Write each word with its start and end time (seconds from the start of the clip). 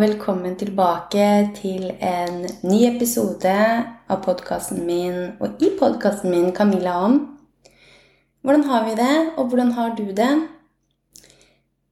Og 0.00 0.06
velkommen 0.06 0.54
tilbake 0.56 1.24
til 1.58 1.90
en 2.00 2.36
ny 2.64 2.78
episode 2.88 3.50
av 3.52 4.22
podkasten 4.24 4.78
min, 4.88 5.34
og 5.44 5.60
i 5.60 5.68
podkasten 5.76 6.32
min, 6.32 6.46
Camilla 6.56 6.94
om. 7.04 7.18
Hvordan 8.40 8.64
har 8.70 8.86
vi 8.86 8.94
det, 8.96 9.16
og 9.36 9.50
hvordan 9.50 9.74
har 9.76 9.92
du 9.98 10.06
det? 10.16 10.30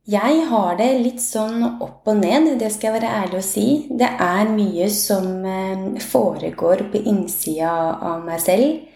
Jeg 0.09 0.47
har 0.49 0.79
det 0.81 0.89
litt 1.03 1.21
sånn 1.21 1.67
opp 1.69 2.09
og 2.09 2.17
ned, 2.23 2.49
det 2.57 2.71
skal 2.73 2.89
jeg 2.89 2.97
være 2.97 3.13
ærlig 3.19 3.43
å 3.43 3.45
si. 3.45 3.67
Det 3.93 4.09
er 4.09 4.55
mye 4.57 4.89
som 4.89 5.29
eh, 5.45 6.01
foregår 6.01 6.87
på 6.89 7.05
innsida 7.13 7.75
av 7.93 8.25
meg 8.25 8.41
selv. 8.41 8.89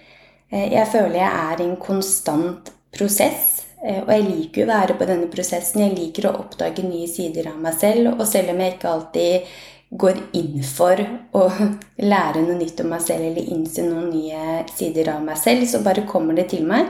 Eh, 0.49 0.73
jeg 0.73 0.89
føler 0.89 1.21
jeg 1.21 1.51
er 1.51 1.61
i 1.61 1.69
en 1.69 1.77
konstant 1.85 2.73
prosess. 2.97 3.59
Eh, 3.83 3.99
og 4.05 4.11
jeg 4.15 4.27
liker 4.29 4.63
jo 4.63 4.69
å 4.69 4.73
være 4.73 4.97
på 4.99 5.09
denne 5.09 5.29
prosessen. 5.33 5.83
Jeg 5.83 5.97
liker 5.97 6.29
å 6.29 6.37
oppdage 6.45 6.85
nye 6.87 7.09
sider 7.11 7.51
av 7.51 7.59
meg 7.63 7.77
selv. 7.81 8.15
Og 8.15 8.25
selv 8.31 8.53
om 8.53 8.63
jeg 8.63 8.77
ikke 8.77 8.93
alltid 8.93 9.57
går 10.03 10.21
inn 10.39 10.63
for 10.65 11.03
å 11.37 11.43
lære 12.13 12.45
noe 12.47 12.57
nytt 12.61 12.81
om 12.85 12.93
meg 12.95 13.03
selv 13.05 13.29
eller 13.29 13.51
innse 13.57 13.85
noen 13.85 14.09
nye 14.13 14.63
sider 14.73 15.13
av 15.17 15.27
meg 15.27 15.41
selv, 15.41 15.67
så 15.69 15.83
bare 15.85 16.07
kommer 16.09 16.39
det 16.39 16.49
til 16.55 16.65
meg. 16.69 16.89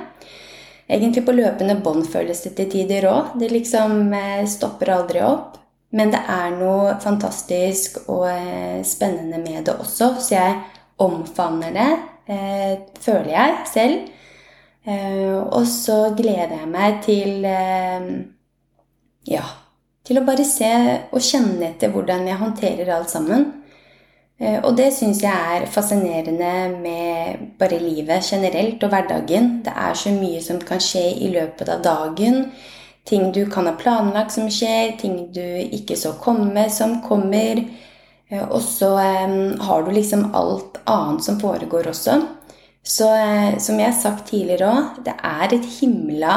Egentlig 0.93 1.25
på 1.25 1.35
løpende 1.35 1.79
bånd 1.81 2.05
føles 2.11 2.43
det 2.45 2.53
til 2.59 2.69
tider 2.71 3.09
òg. 3.09 3.35
Det 3.41 3.49
liksom 3.51 4.13
eh, 4.19 4.45
stopper 4.51 4.93
aldri 4.99 5.25
opp. 5.25 5.59
Men 5.93 6.09
det 6.13 6.23
er 6.31 6.55
noe 6.57 6.95
fantastisk 7.05 7.99
og 8.07 8.25
eh, 8.31 8.81
spennende 8.87 9.41
med 9.41 9.67
det 9.69 9.75
også, 9.77 10.15
så 10.25 10.33
jeg 10.33 10.55
omfavner 11.03 11.73
det, 11.75 11.89
føler 13.03 13.31
jeg 13.33 13.55
selv. 13.67 14.11
Eh, 14.85 15.39
og 15.39 15.67
så 15.71 16.11
gleder 16.19 16.57
jeg 16.59 16.69
meg 16.71 17.03
til 17.05 17.45
eh, 17.47 18.07
Ja, 19.31 19.45
til 20.03 20.19
å 20.19 20.25
bare 20.27 20.43
se 20.43 20.71
og 21.15 21.23
kjenne 21.23 21.69
etter 21.69 21.93
hvordan 21.95 22.27
jeg 22.27 22.41
håndterer 22.41 22.91
alt 22.91 23.13
sammen. 23.13 23.47
Eh, 24.43 24.59
og 24.59 24.75
det 24.81 24.89
syns 24.97 25.23
jeg 25.23 25.31
er 25.31 25.69
fascinerende 25.71 26.81
med 26.83 27.47
bare 27.61 27.79
livet 27.79 28.27
generelt 28.27 28.83
og 28.83 28.91
hverdagen. 28.91 29.61
Det 29.63 29.77
er 29.87 29.95
så 29.95 30.15
mye 30.17 30.43
som 30.43 30.59
kan 30.59 30.83
skje 30.83 31.07
i 31.29 31.31
løpet 31.31 31.71
av 31.71 31.87
dagen. 31.87 32.49
Ting 33.07 33.31
du 33.35 33.45
kan 33.51 33.71
ha 33.71 33.77
planlagt 33.79 34.35
som 34.35 34.51
skjer, 34.51 34.97
ting 34.99 35.29
du 35.35 35.47
ikke 35.79 35.95
så 35.99 36.17
komme, 36.23 36.69
som 36.71 37.01
kommer. 37.07 37.63
Og 38.49 38.63
så 38.63 38.95
har 38.95 39.83
du 39.83 39.91
liksom 39.93 40.31
alt 40.39 40.79
annet 40.89 41.27
som 41.27 41.41
foregår 41.43 41.91
også. 41.91 42.15
Så 42.83 43.07
eh, 43.15 43.59
som 43.63 43.79
jeg 43.79 43.93
har 43.93 43.99
sagt 43.99 44.29
tidligere 44.31 44.71
òg, 44.71 45.01
det 45.07 45.15
er 45.15 45.55
et 45.55 45.67
himla 45.79 46.37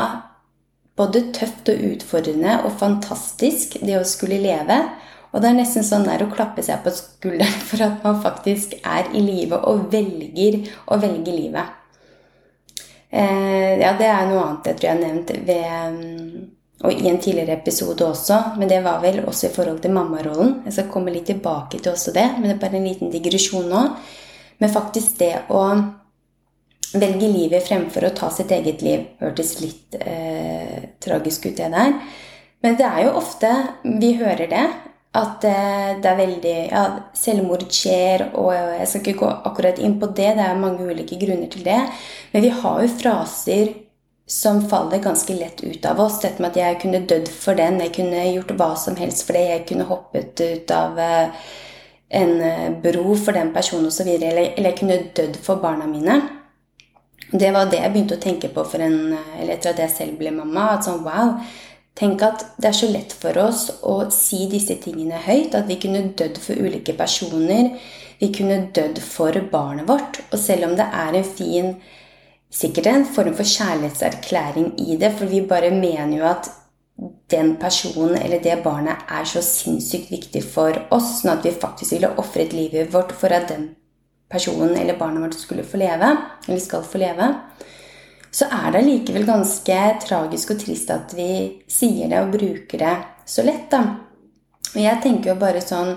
både 0.96 1.26
tøft 1.36 1.70
og 1.74 1.82
utfordrende 1.90 2.60
og 2.64 2.78
fantastisk 2.80 3.80
det 3.84 3.98
å 4.00 4.06
skulle 4.08 4.40
leve. 4.40 4.78
Og 5.34 5.42
det 5.44 5.50
er 5.50 5.58
nesten 5.58 5.84
sånn 5.84 6.06
der 6.08 6.24
å 6.24 6.32
klappe 6.32 6.64
seg 6.64 6.86
på 6.86 6.94
skulderen 6.96 7.64
for 7.68 7.84
at 7.84 8.06
man 8.06 8.22
faktisk 8.24 8.78
er 8.80 9.10
i 9.12 9.24
live 9.24 9.60
og 9.68 9.90
velger 9.92 10.62
å 10.88 11.00
velge 11.02 11.34
livet. 11.36 11.82
Eh, 13.10 13.82
ja, 13.82 13.96
det 13.98 14.08
er 14.08 14.30
noe 14.30 14.46
annet 14.46 14.70
jeg 14.70 14.78
tror 14.78 14.88
jeg 14.90 14.96
har 14.96 15.02
nevnt 15.02 15.34
ved 15.48 15.98
mm, 15.98 16.46
og 16.86 16.92
i 16.92 17.10
en 17.10 17.20
tidligere 17.24 17.56
episode 17.56 18.04
også, 18.06 18.38
men 18.60 18.70
det 18.70 18.82
var 18.84 19.00
vel 19.04 19.22
også 19.24 19.48
i 19.48 19.54
forhold 19.56 19.80
til 19.84 19.94
mammarollen. 19.96 20.58
Jeg 20.68 20.76
skal 20.76 20.90
komme 20.92 21.14
litt 21.14 21.28
tilbake 21.30 21.80
til 21.80 21.94
også 21.94 22.14
det, 22.16 22.26
men 22.38 22.50
det 22.50 22.58
er 22.58 22.64
bare 22.66 22.80
en 22.80 22.88
liten 22.88 23.12
digresjon 23.14 23.70
nå. 23.72 23.84
Men 24.60 24.72
faktisk 24.72 25.18
det 25.20 25.34
å 25.52 25.62
velge 26.94 27.28
livet 27.28 27.66
fremfor 27.68 28.08
å 28.08 28.14
ta 28.16 28.30
sitt 28.34 28.52
eget 28.56 28.84
liv. 28.86 29.06
Hørtes 29.22 29.56
litt 29.62 29.96
eh, 30.00 30.92
tragisk 31.04 31.48
ut, 31.50 31.58
det 31.58 31.72
der. 31.74 31.96
Men 32.66 32.78
det 32.80 32.88
er 32.88 33.06
jo 33.06 33.16
ofte 33.20 33.52
vi 33.84 34.16
hører 34.20 34.50
det. 34.52 34.66
At 35.16 35.46
eh, 35.48 35.96
det 36.04 36.12
er 36.12 36.20
veldig 36.20 36.56
Ja, 36.72 36.84
selvmord 37.16 37.66
skjer, 37.72 38.28
og 38.36 38.52
jeg 38.54 38.88
skal 38.92 39.02
ikke 39.04 39.22
gå 39.24 39.32
akkurat 39.50 39.80
inn 39.80 39.98
på 40.02 40.12
det. 40.12 40.34
Det 40.38 40.46
er 40.46 40.62
mange 40.62 40.86
ulike 40.86 41.20
grunner 41.22 41.52
til 41.52 41.66
det. 41.68 41.82
Men 42.34 42.46
vi 42.46 42.54
har 42.54 42.84
jo 42.84 42.94
fraser 43.00 43.74
som 44.28 44.64
faller 44.70 45.04
ganske 45.04 45.34
lett 45.38 45.64
ut 45.64 45.86
av 45.86 46.00
oss. 46.02 46.20
Dette 46.22 46.42
med 46.42 46.52
at 46.52 46.60
jeg 46.60 46.80
kunne 46.82 47.04
dødd 47.08 47.30
for 47.30 47.58
den, 47.58 47.80
jeg 47.84 47.94
kunne 48.00 48.26
gjort 48.32 48.56
hva 48.58 48.72
som 48.80 48.98
helst 48.98 49.28
for 49.28 49.38
det, 49.38 49.46
jeg 49.52 49.68
kunne 49.70 49.88
hoppet 49.90 50.42
ut 50.42 50.74
av 50.74 51.00
eh, 51.00 51.46
en 52.22 52.34
eh, 52.42 52.72
bro 52.82 53.16
for 53.16 53.38
den 53.38 53.54
personen 53.54 53.92
osv. 53.92 54.10
Eller, 54.18 54.56
eller 54.56 54.72
jeg 54.72 54.80
kunne 54.82 55.04
dødd 55.16 55.40
for 55.46 55.62
barna 55.62 55.88
mine. 55.90 56.20
Det 57.32 57.52
var 57.52 57.70
det 57.70 57.82
jeg 57.82 57.94
begynte 57.94 58.18
å 58.18 58.22
tenke 58.22 58.50
på 58.54 58.66
en, 58.78 59.16
etter 59.42 59.72
at 59.72 59.80
jeg 59.82 59.94
selv 59.94 60.20
ble 60.20 60.32
mamma. 60.32 60.76
at 60.76 60.86
sånn, 60.86 61.04
wow, 61.04 61.40
Tenk 61.96 62.24
at 62.28 62.42
det 62.60 62.68
er 62.68 62.76
så 62.76 62.90
lett 62.92 63.14
for 63.16 63.38
oss 63.40 63.70
å 63.88 64.10
si 64.12 64.50
disse 64.52 64.76
tingene 64.84 65.16
høyt. 65.16 65.56
At 65.56 65.70
vi 65.70 65.78
kunne 65.80 66.10
dødd 66.20 66.42
for 66.44 66.60
ulike 66.60 66.96
personer. 66.98 67.70
Vi 68.20 68.32
kunne 68.36 68.66
dødd 68.76 69.00
for 69.00 69.38
barnet 69.52 69.88
vårt. 69.88 70.20
Og 70.32 70.40
selv 70.40 70.68
om 70.68 70.76
det 70.76 70.90
er 70.92 71.22
en 71.22 71.30
fin 71.38 71.78
Sikkert 72.56 72.86
en 72.88 73.04
form 73.04 73.34
for 73.36 73.44
kjærlighetserklæring 73.44 74.68
i 74.80 74.96
det, 74.96 75.10
for 75.18 75.28
vi 75.28 75.42
bare 75.44 75.74
mener 75.76 76.14
jo 76.16 76.28
at 76.30 76.48
den 77.34 77.56
personen 77.60 78.16
eller 78.16 78.40
det 78.40 78.62
barnet 78.64 79.10
er 79.12 79.26
så 79.28 79.42
sinnssykt 79.44 80.14
viktig 80.14 80.44
for 80.54 80.78
oss, 80.96 81.18
sånn 81.20 81.34
at 81.34 81.44
vi 81.44 81.52
faktisk 81.52 81.98
ville 81.98 82.14
ofret 82.22 82.56
livet 82.56 82.94
vårt 82.94 83.12
for 83.18 83.34
at 83.36 83.50
den 83.52 83.74
personen 84.30 84.76
eller 84.78 84.98
barnet 84.98 85.24
vårt 85.24 85.40
skulle 85.40 85.64
få 85.64 85.78
leve, 85.78 86.16
eller 86.48 86.60
skal 86.60 86.84
få 86.84 87.02
leve, 87.02 87.30
så 88.32 88.48
er 88.52 88.72
det 88.76 88.86
likevel 88.86 89.28
ganske 89.28 89.78
tragisk 90.04 90.56
og 90.56 90.60
trist 90.66 90.92
at 90.92 91.14
vi 91.16 91.30
sier 91.72 92.10
det 92.12 92.20
og 92.24 92.34
bruker 92.34 92.82
det 92.82 92.96
så 93.26 93.46
lett. 93.46 93.70
da. 93.72 93.84
Og 94.74 94.82
jeg 94.82 95.02
tenker 95.04 95.34
jo 95.34 95.40
bare 95.40 95.64
sånn 95.64 95.96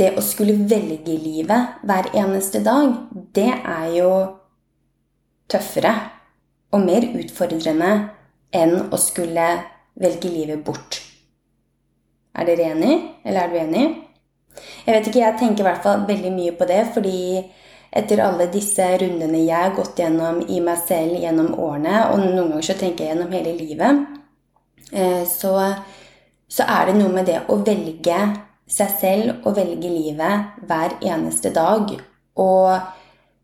Det 0.00 0.14
å 0.16 0.22
skulle 0.24 0.54
velge 0.64 1.12
livet 1.12 1.82
hver 1.84 2.06
eneste 2.16 2.62
dag, 2.64 2.94
det 3.36 3.50
er 3.52 3.88
jo 3.98 4.12
tøffere 5.50 5.92
og 6.72 6.86
mer 6.86 7.04
utfordrende 7.18 7.90
enn 8.54 8.76
å 8.88 8.96
skulle 8.96 9.48
velge 10.00 10.30
livet 10.32 10.62
bort. 10.64 11.02
Er 12.32 12.48
dere 12.48 12.70
enig, 12.72 12.94
eller 13.26 13.42
er 13.42 13.52
du 13.52 13.58
enig? 13.60 13.84
Jeg 14.86 14.94
vet 14.94 15.08
ikke, 15.08 15.22
jeg 15.22 15.38
tenker 15.40 15.64
i 15.64 15.68
hvert 15.68 15.84
fall 15.84 16.06
veldig 16.08 16.32
mye 16.34 16.54
på 16.58 16.68
det, 16.68 16.80
fordi 16.94 17.20
etter 17.90 18.22
alle 18.22 18.46
disse 18.52 18.84
rundene 19.02 19.42
jeg 19.42 19.56
har 19.56 19.74
gått 19.74 19.98
gjennom 19.98 20.42
i 20.46 20.60
meg 20.62 20.78
selv 20.84 21.18
gjennom 21.18 21.54
årene, 21.58 22.04
og 22.10 22.22
noen 22.22 22.38
ganger 22.52 22.68
så 22.68 22.78
tenker 22.78 23.04
jeg 23.04 23.14
gjennom 23.14 23.34
hele 23.34 23.56
livet, 23.58 24.04
eh, 24.92 25.24
så, 25.26 25.54
så 26.50 26.68
er 26.78 26.90
det 26.90 26.96
noe 27.00 27.12
med 27.14 27.26
det 27.30 27.40
å 27.50 27.58
velge 27.66 28.20
seg 28.70 28.96
selv 29.00 29.46
og 29.48 29.56
velge 29.58 29.90
livet 29.90 30.64
hver 30.68 30.96
eneste 31.02 31.50
dag. 31.54 31.90
Og 32.38 32.68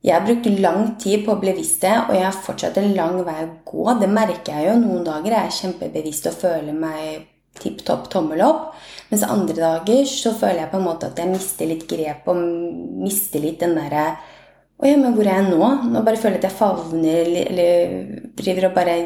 jeg 0.06 0.14
har 0.14 0.26
brukt 0.26 0.46
lang 0.62 0.92
tid 1.02 1.24
på 1.26 1.34
å 1.34 1.40
bli 1.42 1.50
bevisst 1.50 1.82
det, 1.82 1.96
og 2.06 2.14
jeg 2.14 2.28
har 2.28 2.44
fortsatt 2.46 2.78
en 2.78 2.92
lang 2.94 3.16
vei 3.26 3.40
å 3.42 3.54
gå. 3.66 3.86
Det 3.98 4.10
merker 4.10 4.60
jeg 4.60 4.68
jo. 4.68 4.76
Noen 4.84 5.06
dager 5.06 5.34
er 5.34 5.48
jeg 5.48 5.58
kjempebevisst 5.60 6.30
og 6.30 6.38
føler 6.44 6.76
meg 6.78 7.24
tipp 7.62 7.82
topp 7.86 8.08
tommel 8.12 8.42
opp. 8.46 8.72
Mens 9.10 9.22
andre 9.26 9.56
dager 9.58 10.08
så 10.10 10.32
føler 10.34 10.64
jeg 10.64 10.72
på 10.72 10.80
en 10.80 10.88
måte 10.88 11.10
at 11.10 11.20
jeg 11.20 11.30
mister 11.30 11.68
litt 11.70 11.84
grep 11.90 12.26
og 12.30 12.40
mister 13.04 13.42
litt 13.42 13.60
den 13.62 13.76
derre 13.78 14.08
Å 14.76 14.84
ja, 14.84 14.96
men 15.00 15.14
hvor 15.16 15.24
er 15.24 15.38
jeg 15.40 15.52
nå? 15.54 15.68
Nå 15.92 16.02
bare 16.04 16.18
føler 16.20 16.36
jeg 16.36 16.42
at 16.42 16.50
jeg 16.50 16.58
favner 16.58 17.30
eller 17.46 18.08
driver 18.36 18.68
og 18.68 18.74
bare 18.76 18.96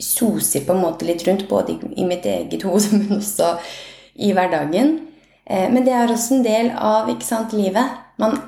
soser 0.00 0.64
på 0.64 0.72
en 0.72 0.80
måte 0.80 1.04
litt 1.04 1.24
rundt, 1.26 1.48
både 1.50 1.76
i 1.98 2.06
mitt 2.08 2.24
eget 2.24 2.64
hode, 2.64 2.88
men 2.96 3.18
også 3.18 3.56
i 4.18 4.32
hverdagen. 4.32 4.94
Eh, 5.44 5.66
men 5.72 5.84
det 5.84 5.92
er 5.92 6.12
også 6.12 6.38
en 6.38 6.46
del 6.46 6.70
av 6.72 7.10
ikke 7.12 7.26
sant, 7.26 7.52
livet. 7.56 7.98
Man 8.22 8.38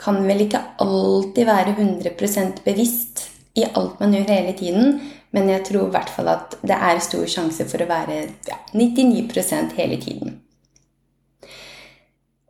kan 0.00 0.22
vel 0.24 0.46
ikke 0.46 0.62
alltid 0.80 1.48
være 1.48 1.76
100% 1.76 2.62
bevisst 2.64 3.26
i 3.58 3.66
alt 3.66 3.98
man 4.00 4.14
gjør 4.14 4.30
hele 4.30 4.54
tiden, 4.56 5.00
men 5.30 5.48
jeg 5.52 5.64
tror 5.68 5.86
i 5.86 5.94
hvert 5.94 6.10
fall 6.10 6.30
at 6.32 6.56
det 6.66 6.76
er 6.76 7.02
stor 7.04 7.26
sjanse 7.30 7.66
for 7.70 7.82
å 7.82 7.88
være 7.90 8.20
ja, 8.48 8.58
99% 8.74 9.76
hele 9.78 10.00
tiden. 10.02 10.40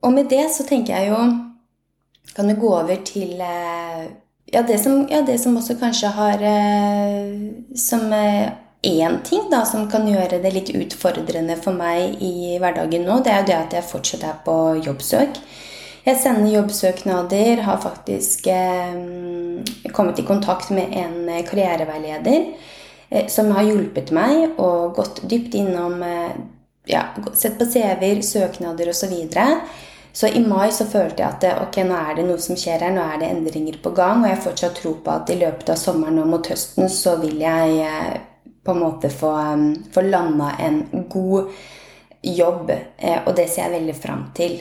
Og 0.01 0.15
med 0.17 0.31
det 0.33 0.47
så 0.55 0.65
tenker 0.65 0.97
jeg 0.97 1.11
jo 1.13 1.21
Kan 2.33 2.47
vi 2.49 2.55
gå 2.57 2.69
over 2.73 3.01
til 3.05 3.41
eh, 3.43 4.05
ja, 4.49 4.63
det 4.63 4.79
som, 4.81 5.03
ja, 5.11 5.21
det 5.27 5.35
som 5.43 5.57
også 5.61 5.77
kanskje 5.77 6.13
har 6.15 6.41
eh, 6.41 7.35
Som 7.77 8.07
én 8.83 9.19
ting 9.25 9.51
da, 9.51 9.65
som 9.69 9.91
kan 9.91 10.09
gjøre 10.09 10.41
det 10.41 10.53
litt 10.55 10.71
utfordrende 10.73 11.57
for 11.61 11.77
meg 11.77 12.23
i 12.25 12.57
hverdagen 12.63 13.05
nå, 13.05 13.19
det 13.21 13.33
er 13.33 13.43
jo 13.43 13.49
det 13.51 13.59
at 13.59 13.77
jeg 13.77 13.89
fortsatt 13.91 14.25
er 14.25 14.39
på 14.45 14.55
jobbsøk. 14.87 15.37
Jeg 16.01 16.17
sender 16.17 16.49
jobbsøknader, 16.55 17.61
har 17.67 17.81
faktisk 17.83 18.47
eh, 18.49 18.95
kommet 19.93 20.19
i 20.19 20.25
kontakt 20.25 20.71
med 20.73 20.95
en 20.97 21.29
eh, 21.29 21.43
karriereveileder 21.45 22.47
eh, 23.11 23.27
som 23.29 23.51
har 23.53 23.69
hjulpet 23.69 24.09
meg 24.17 24.57
og 24.57 24.97
gått 24.97 25.21
dypt 25.29 25.59
innom 25.61 26.01
eh, 26.07 26.39
ja, 26.89 27.05
Sett 27.37 27.59
på 27.59 27.69
CV-er, 27.69 28.23
søknader 28.25 28.89
osv. 28.89 29.05
Så, 29.05 29.11
videre. 29.13 29.61
så 30.13 30.33
i 30.33 30.41
mai 30.41 30.73
så 30.73 30.89
følte 30.89 31.21
jeg 31.21 31.29
at 31.29 31.47
eh, 31.51 31.61
ok, 31.67 31.83
nå 31.85 32.01
er 32.01 32.17
det 32.17 32.27
noe 32.31 32.41
som 32.41 32.57
skjer 32.57 32.87
her, 32.87 32.97
nå 32.97 33.05
er 33.05 33.21
det 33.21 33.31
endringer 33.35 33.77
på 33.85 33.93
gang. 33.93 34.25
Og 34.25 34.33
jeg 34.33 34.43
fortsatt 34.49 34.81
tror 34.81 34.97
på 35.05 35.13
at 35.19 35.29
i 35.29 35.39
løpet 35.43 35.77
av 35.77 35.85
sommeren 35.85 36.25
og 36.25 36.33
mot 36.33 36.49
høsten 36.55 36.89
så 36.89 37.19
vil 37.21 37.45
jeg 37.45 37.77
eh, 37.85 38.17
på 38.65 38.73
en 38.73 38.83
måte 38.87 39.13
få, 39.13 39.37
få 39.93 40.09
landa 40.09 40.55
en 40.65 40.83
god 41.13 41.53
jobb, 42.21 42.69
og 43.25 43.31
det 43.33 43.47
ser 43.49 43.63
jeg 43.65 43.73
veldig 43.73 43.95
fram 43.97 44.27
til. 44.37 44.59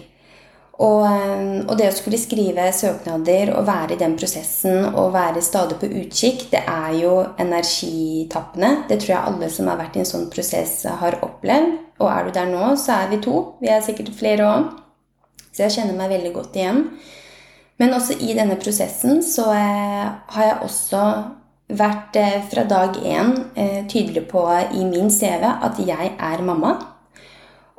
Og, 0.79 1.01
eh, 1.03 1.59
og, 1.65 1.73
det 1.75 1.89
å 1.89 1.95
skulle 1.95 2.19
skrive 2.19 2.69
søknader 2.75 3.51
og 3.51 3.65
være 3.67 3.97
i 3.97 3.99
den 3.99 4.15
prosessen 4.19 4.85
og 4.93 5.11
være 5.11 5.43
stadig 5.43 5.75
på 5.81 5.89
utkikk, 6.01 6.45
det 6.53 6.61
er 6.71 6.93
jo 7.01 7.15
energitappende. 7.41 8.85
Det 8.87 9.01
tror 9.01 9.13
jeg 9.13 9.31
alle 9.31 9.49
som 9.51 9.67
har 9.67 9.79
vært 9.81 9.97
i 9.97 10.03
en 10.05 10.07
sånn 10.07 10.29
prosess, 10.31 10.85
har 11.01 11.19
opplevd. 11.25 11.73
Og 11.99 12.07
er 12.07 12.27
du 12.27 12.31
der 12.37 12.47
nå, 12.47 12.69
så 12.79 13.01
er 13.01 13.09
vi 13.11 13.19
to. 13.23 13.41
Vi 13.59 13.71
er 13.73 13.83
sikkert 13.83 14.13
flere 14.15 14.45
òg. 14.47 14.69
Så 15.49 15.65
jeg 15.65 15.75
kjenner 15.75 15.97
meg 15.97 16.13
veldig 16.13 16.31
godt 16.37 16.55
igjen. 16.55 16.85
Men 17.79 17.95
også 17.95 18.15
i 18.23 18.31
denne 18.37 18.55
prosessen 18.59 19.19
så 19.23 19.49
eh, 19.55 20.07
har 20.31 20.47
jeg 20.47 20.61
også 20.63 21.03
vært 21.75 22.15
eh, 22.19 22.39
fra 22.53 22.63
dag 22.67 22.95
én 23.03 23.35
tydelig 23.91 24.23
på 24.31 24.45
i 24.79 24.87
min 24.87 25.11
CV 25.11 25.43
at 25.43 25.83
jeg 25.83 26.15
er 26.15 26.45
mamma. 26.47 26.77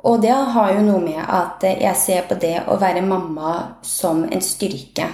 Og 0.03 0.21
det 0.21 0.33
har 0.33 0.71
jo 0.73 0.85
noe 0.85 1.01
med 1.03 1.19
at 1.21 1.63
jeg 1.67 1.97
ser 1.99 2.23
på 2.29 2.37
det 2.41 2.55
å 2.67 2.77
være 2.81 3.03
mamma 3.05 3.81
som 3.85 4.23
en 4.25 4.41
styrke. 4.41 5.05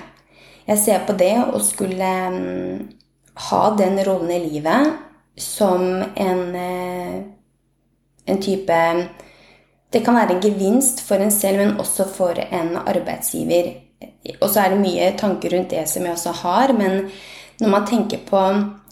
Jeg 0.68 0.80
ser 0.80 1.04
på 1.08 1.16
det 1.20 1.34
å 1.44 1.60
skulle 1.64 2.12
mm, 2.32 2.88
ha 3.50 3.64
den 3.80 4.00
rollen 4.08 4.32
i 4.36 4.40
livet 4.46 4.96
som 5.38 5.84
en, 6.02 6.56
eh, 6.56 7.16
en 8.26 8.42
type 8.42 9.08
Det 9.90 10.02
kan 10.04 10.16
være 10.16 10.36
en 10.36 10.42
gevinst 10.44 11.00
for 11.00 11.16
en 11.24 11.32
selv, 11.32 11.58
men 11.58 11.78
også 11.80 12.04
for 12.12 12.36
en 12.36 12.74
arbeidsgiver. 12.76 13.70
Og 14.42 14.50
så 14.50 14.60
er 14.60 14.74
det 14.74 14.82
mye 14.82 15.14
tanker 15.16 15.54
rundt 15.56 15.72
det 15.72 15.86
som 15.88 16.04
jeg 16.04 16.12
også 16.12 16.34
har, 16.42 16.74
men 16.76 17.08
når 17.62 17.70
man 17.72 17.86
tenker 17.88 18.20
på 18.28 18.42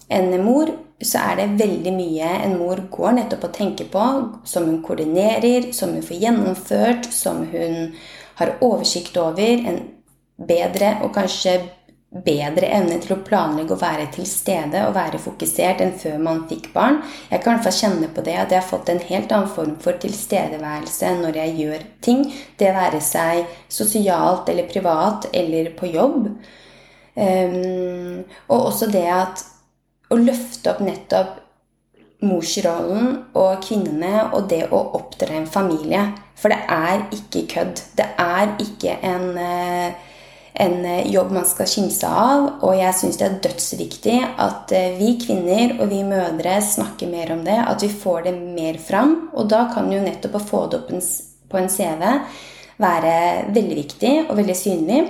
en 0.09 0.43
mor, 0.45 0.71
så 1.03 1.19
er 1.19 1.39
det 1.41 1.55
veldig 1.59 1.91
mye 1.91 2.27
en 2.45 2.57
mor 2.59 2.79
går 2.91 3.17
nettopp 3.17 3.49
og 3.49 3.55
tenker 3.57 3.87
på, 3.91 4.03
som 4.47 4.67
hun 4.69 4.81
koordinerer, 4.83 5.71
som 5.75 5.91
hun 5.91 6.05
får 6.05 6.21
gjennomført, 6.21 7.09
som 7.11 7.43
hun 7.51 7.89
har 8.39 8.53
oversikt 8.63 9.17
over. 9.19 9.65
En 9.67 9.81
bedre 10.35 10.97
og 11.03 11.11
kanskje 11.15 11.59
bedre 12.23 12.69
evne 12.71 12.95
til 13.03 13.15
å 13.15 13.23
planlegge 13.27 13.75
og 13.75 13.81
være 13.81 14.05
til 14.15 14.27
stede 14.29 14.85
og 14.87 14.93
være 14.95 15.19
fokusert 15.19 15.81
enn 15.83 15.95
før 15.99 16.21
man 16.23 16.45
fikk 16.47 16.69
barn. 16.75 17.01
Jeg 17.27 17.43
kan 17.43 17.57
i 17.57 17.57
hvert 17.57 17.65
fall 17.67 17.79
kjenne 17.81 18.09
på 18.15 18.23
det 18.23 18.35
at 18.39 18.53
jeg 18.53 18.61
har 18.61 18.69
fått 18.69 18.91
en 18.93 19.01
helt 19.09 19.33
annen 19.35 19.51
form 19.51 19.73
for 19.83 19.99
tilstedeværelse 19.99 21.11
når 21.19 21.41
jeg 21.41 21.57
gjør 21.59 21.83
ting. 22.07 22.23
Det 22.55 22.71
være 22.75 23.01
seg 23.03 23.43
sosialt 23.67 24.47
eller 24.53 24.71
privat 24.71 25.27
eller 25.33 25.73
på 25.75 25.91
jobb. 25.91 26.31
Um, 27.15 28.23
og 28.51 28.57
også 28.59 28.89
det 28.91 29.05
at 29.11 29.43
å 30.09 30.19
løfte 30.19 30.71
opp 30.73 30.83
nettopp 30.85 31.41
morsrollen 32.25 33.09
og 33.37 33.63
kvinnene 33.65 34.27
og 34.31 34.49
det 34.49 34.65
å 34.73 34.81
oppdra 34.97 35.35
en 35.37 35.49
familie. 35.49 36.07
For 36.39 36.51
det 36.51 36.61
er 36.71 37.05
ikke 37.15 37.45
kødd. 37.51 37.81
Det 37.97 38.07
er 38.21 38.55
ikke 38.61 38.97
en, 39.05 39.37
eh, 39.37 39.93
en 40.55 40.77
jobb 41.11 41.31
man 41.31 41.45
skal 41.45 41.67
kimse 41.67 42.07
av. 42.07 42.63
Og 42.63 42.75
jeg 42.79 42.93
syns 42.93 43.17
det 43.17 43.27
er 43.27 43.39
dødsviktig 43.45 44.17
at 44.37 44.71
eh, 44.71 44.97
vi 44.99 45.15
kvinner 45.21 45.77
og 45.79 45.89
vi 45.89 46.03
mødre 46.03 46.57
snakker 46.61 47.11
mer 47.11 47.31
om 47.31 47.43
det. 47.43 47.59
At 47.67 47.83
vi 47.83 47.89
får 47.89 48.23
det 48.23 48.35
mer 48.39 48.77
fram. 48.77 49.29
Og 49.33 49.49
da 49.49 49.69
kan 49.73 49.91
jo 49.91 50.01
nettopp 50.01 50.35
å 50.35 50.47
få 50.49 50.65
det 50.71 50.81
opp 50.81 50.91
på 51.49 51.57
en 51.61 51.69
CV 51.69 52.03
være 52.81 53.53
veldig 53.55 53.77
viktig 53.77 54.15
og 54.29 54.35
veldig 54.37 54.57
synlig. 54.57 55.05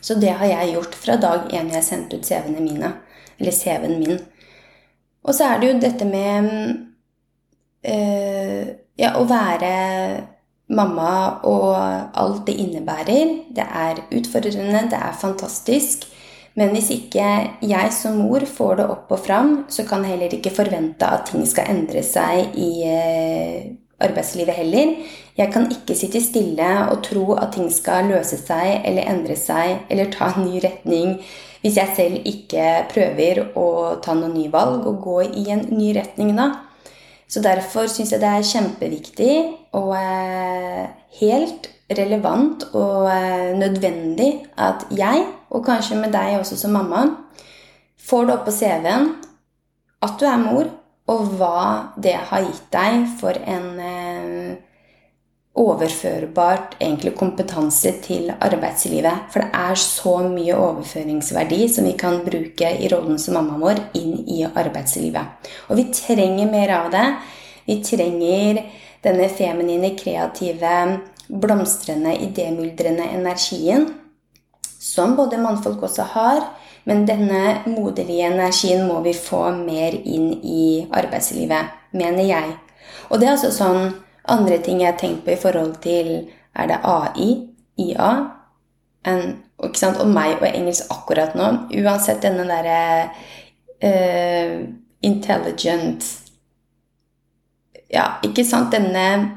Så 0.00 0.14
det 0.14 0.30
har 0.40 0.46
jeg 0.46 0.74
gjort 0.76 0.94
fra 0.94 1.16
dag 1.20 1.52
én 1.52 1.72
jeg 1.72 1.84
sendte 1.84 2.16
ut 2.16 2.24
CV-ene 2.24 2.62
mine. 2.62 2.92
Eller 3.38 3.54
CV-en 3.54 3.98
min. 3.98 4.18
Og 5.24 5.34
så 5.34 5.44
er 5.44 5.60
det 5.60 5.70
jo 5.70 5.80
dette 5.82 6.08
med 6.08 6.50
øh, 7.86 8.66
ja, 8.98 9.14
å 9.18 9.24
være 9.28 9.72
mamma 10.68 11.40
og 11.48 11.74
alt 12.18 12.46
det 12.46 12.58
innebærer. 12.60 13.34
Det 13.54 13.64
er 13.64 14.04
utfordrende, 14.12 14.86
det 14.90 15.00
er 15.00 15.20
fantastisk. 15.20 16.08
Men 16.58 16.72
hvis 16.74 16.90
ikke 16.90 17.24
jeg 17.62 17.90
som 17.94 18.18
mor 18.18 18.42
får 18.48 18.80
det 18.80 18.86
opp 18.90 19.12
og 19.14 19.20
fram, 19.22 19.52
så 19.70 19.84
kan 19.86 20.02
jeg 20.02 20.16
heller 20.16 20.32
ikke 20.34 20.54
forvente 20.54 21.06
at 21.06 21.28
ting 21.30 21.44
skal 21.46 21.70
endre 21.70 22.02
seg 22.02 22.56
i 22.58 22.70
øh, 22.88 23.60
arbeidslivet 24.02 24.56
heller. 24.56 24.96
Jeg 25.38 25.52
kan 25.54 25.68
ikke 25.70 25.94
sitte 25.94 26.22
stille 26.22 26.70
og 26.90 27.04
tro 27.06 27.36
at 27.38 27.52
ting 27.54 27.70
skal 27.72 28.10
løse 28.10 28.40
seg 28.40 28.80
eller 28.88 29.06
endre 29.06 29.36
seg 29.38 29.84
eller 29.90 30.10
ta 30.10 30.32
en 30.32 30.48
ny 30.48 30.58
retning 30.64 31.18
hvis 31.62 31.78
jeg 31.80 31.94
selv 31.96 32.28
ikke 32.28 32.66
prøver 32.92 33.42
å 33.58 33.68
ta 34.04 34.14
noen 34.14 34.36
nye 34.36 34.52
valg 34.52 34.86
og 34.86 35.00
gå 35.04 35.18
i 35.42 35.48
en 35.54 35.64
ny 35.72 35.92
retning 35.96 36.34
da. 36.38 36.50
Så 37.28 37.42
derfor 37.44 37.88
syns 37.92 38.14
jeg 38.14 38.22
det 38.22 38.28
er 38.30 38.46
kjempeviktig 38.46 39.32
og 39.76 39.92
eh, 39.98 40.86
helt 41.20 41.68
relevant 41.98 42.64
og 42.72 43.08
eh, 43.12 43.52
nødvendig 43.58 44.30
at 44.56 44.86
jeg, 44.96 45.26
og 45.50 45.64
kanskje 45.66 45.98
med 46.00 46.14
deg 46.16 46.38
også 46.38 46.56
som 46.60 46.72
mamma, 46.76 47.04
får 48.08 48.28
det 48.28 48.36
opp 48.36 48.46
på 48.48 48.54
CV-en 48.56 49.10
at 50.04 50.16
du 50.20 50.24
er 50.28 50.40
mor, 50.40 50.70
og 51.08 51.30
hva 51.40 51.60
det 51.96 52.14
har 52.30 52.44
gitt 52.44 52.66
deg 52.72 53.06
for 53.20 53.36
en 53.48 53.68
eh, 53.80 54.56
overførbart 55.58 56.76
egentlig 56.80 57.14
kompetanse 57.18 57.92
til 58.04 58.30
arbeidslivet. 58.30 59.26
For 59.32 59.42
det 59.42 59.50
er 59.54 59.80
så 59.82 60.14
mye 60.28 60.56
overføringsverdi 60.56 61.60
som 61.72 61.88
vi 61.88 61.94
kan 61.98 62.20
bruke 62.26 62.72
i 62.78 62.90
rollen 62.92 63.18
som 63.18 63.38
mamma 63.38 63.58
vår 63.62 63.82
inn 63.98 64.22
i 64.30 64.44
arbeidslivet. 64.48 65.50
Og 65.68 65.80
vi 65.80 65.88
trenger 65.94 66.50
mer 66.50 66.74
av 66.78 66.90
det. 66.94 67.06
Vi 67.68 67.80
trenger 67.84 68.62
denne 69.04 69.28
feminine, 69.28 69.94
kreative, 69.98 70.74
blomstrende, 71.28 72.14
idémyldrende 72.28 73.10
energien 73.18 73.90
som 74.78 75.16
både 75.16 75.38
mannfolk 75.42 75.82
også 75.82 76.06
har. 76.14 76.42
Men 76.88 77.04
denne 77.04 77.58
moderlige 77.66 78.30
energien 78.30 78.86
må 78.88 79.02
vi 79.04 79.12
få 79.12 79.50
mer 79.58 79.92
inn 80.08 80.30
i 80.40 80.86
arbeidslivet, 80.88 81.74
mener 81.92 82.24
jeg. 82.24 82.54
Og 83.10 83.20
det 83.20 83.28
er 83.28 83.34
altså 83.34 83.50
sånn 83.52 83.90
andre 84.28 84.58
ting 84.64 84.82
jeg 84.82 84.92
har 84.92 84.98
tenkt 85.00 85.24
på 85.24 85.34
i 85.34 85.40
forhold 85.40 85.76
til 85.82 86.30
Er 86.58 86.66
det 86.66 86.80
AI? 86.84 87.48
IA? 87.78 88.12
En, 89.06 89.36
og 89.58 90.08
meg 90.10 90.40
og 90.40 90.48
engelsk 90.48 90.90
akkurat 90.90 91.34
nå. 91.38 91.46
Uansett 91.78 92.22
denne 92.22 92.46
derre 92.48 93.10
uh, 93.84 94.56
intelligent 95.02 96.04
Ja, 97.92 98.18
ikke 98.24 98.44
sant? 98.44 98.72
Denne 98.74 99.36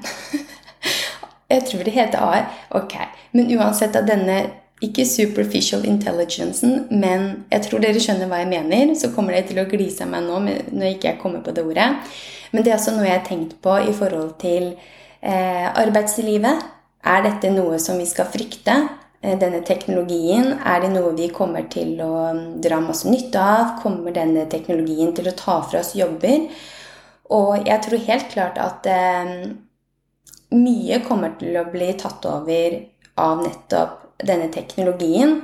Jeg 1.52 1.64
tror 1.68 1.84
det 1.84 1.94
heter 1.94 2.24
AI. 2.24 2.44
Ok. 2.70 2.96
Men 3.32 3.52
uansett 3.60 3.96
av 3.96 4.08
denne 4.08 4.42
ikke 4.82 5.06
superficial 5.06 5.84
intelligencen, 5.86 6.88
men 6.90 7.46
jeg 7.52 7.68
tror 7.68 7.84
dere 7.84 8.02
skjønner 8.02 8.30
hva 8.32 8.42
jeg 8.42 8.50
mener. 8.50 8.94
Så 8.98 9.12
kommer 9.14 9.38
det 9.38 9.46
til 9.52 9.62
å 9.62 9.68
glise 9.70 10.06
av 10.06 10.10
meg 10.14 10.26
nå 10.26 10.40
når 10.42 10.88
jeg 10.88 10.98
ikke 10.98 11.20
kommer 11.22 11.44
på 11.46 11.54
det 11.56 11.66
ordet. 11.68 11.92
Men 12.52 12.66
det 12.66 12.74
er 12.74 12.80
også 12.80 12.96
noe 12.96 13.06
jeg 13.06 13.20
har 13.20 13.28
tenkt 13.28 13.56
på 13.64 13.78
i 13.86 13.94
forhold 13.96 14.34
til 14.42 14.72
eh, 14.74 15.68
arbeidslivet. 15.70 16.66
Er 17.06 17.24
dette 17.26 17.54
noe 17.54 17.78
som 17.82 18.02
vi 18.02 18.10
skal 18.10 18.30
frykte? 18.34 18.76
Eh, 19.22 19.38
denne 19.38 19.62
teknologien, 19.66 20.56
er 20.66 20.82
det 20.82 20.92
noe 20.96 21.14
vi 21.14 21.30
kommer 21.30 21.68
til 21.70 21.94
å 22.02 22.14
mm, 22.34 22.46
dra 22.66 22.82
masse 22.82 23.10
nytte 23.10 23.42
av? 23.42 23.76
Kommer 23.84 24.16
denne 24.16 24.48
teknologien 24.50 25.14
til 25.14 25.30
å 25.30 25.38
ta 25.38 25.60
fra 25.62 25.84
oss 25.86 25.94
jobber? 25.98 26.50
Og 27.32 27.68
jeg 27.70 27.86
tror 27.86 28.08
helt 28.10 28.32
klart 28.34 28.58
at 28.60 28.90
eh, 28.90 29.36
mye 30.58 31.04
kommer 31.06 31.38
til 31.40 31.54
å 31.62 31.68
bli 31.70 31.94
tatt 32.02 32.26
over 32.28 32.82
av 33.22 33.46
nettopp 33.46 34.11
denne 34.28 34.52
teknologien. 34.54 35.42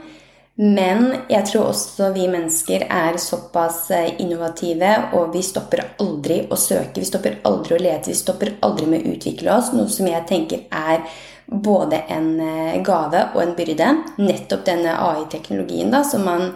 Men 0.58 1.12
jeg 1.30 1.46
tror 1.52 1.68
også 1.70 2.10
vi 2.16 2.24
mennesker 2.32 2.88
er 2.90 3.20
såpass 3.22 3.92
eh, 3.94 4.16
innovative, 4.24 4.90
og 5.14 5.36
vi 5.36 5.44
stopper 5.46 5.84
aldri 6.02 6.40
å 6.50 6.58
søke, 6.58 6.98
vi 6.98 7.06
stopper 7.06 7.38
aldri 7.46 7.78
å 7.78 7.84
lete, 7.84 8.10
vi 8.10 8.18
stopper 8.18 8.56
aldri 8.66 8.90
med 8.90 9.06
å 9.06 9.14
utvikle 9.14 9.54
oss, 9.54 9.70
noe 9.78 9.86
som 9.94 10.10
jeg 10.10 10.26
tenker 10.26 10.66
er 10.74 11.06
både 11.46 12.02
en 12.10 12.32
eh, 12.42 12.82
gave 12.82 13.28
og 13.36 13.44
en 13.44 13.54
byrde. 13.60 13.94
Nettopp 14.18 14.66
denne 14.66 14.98
AI-teknologien, 14.98 15.94
da, 15.94 16.02
som 16.02 16.26
man, 16.26 16.50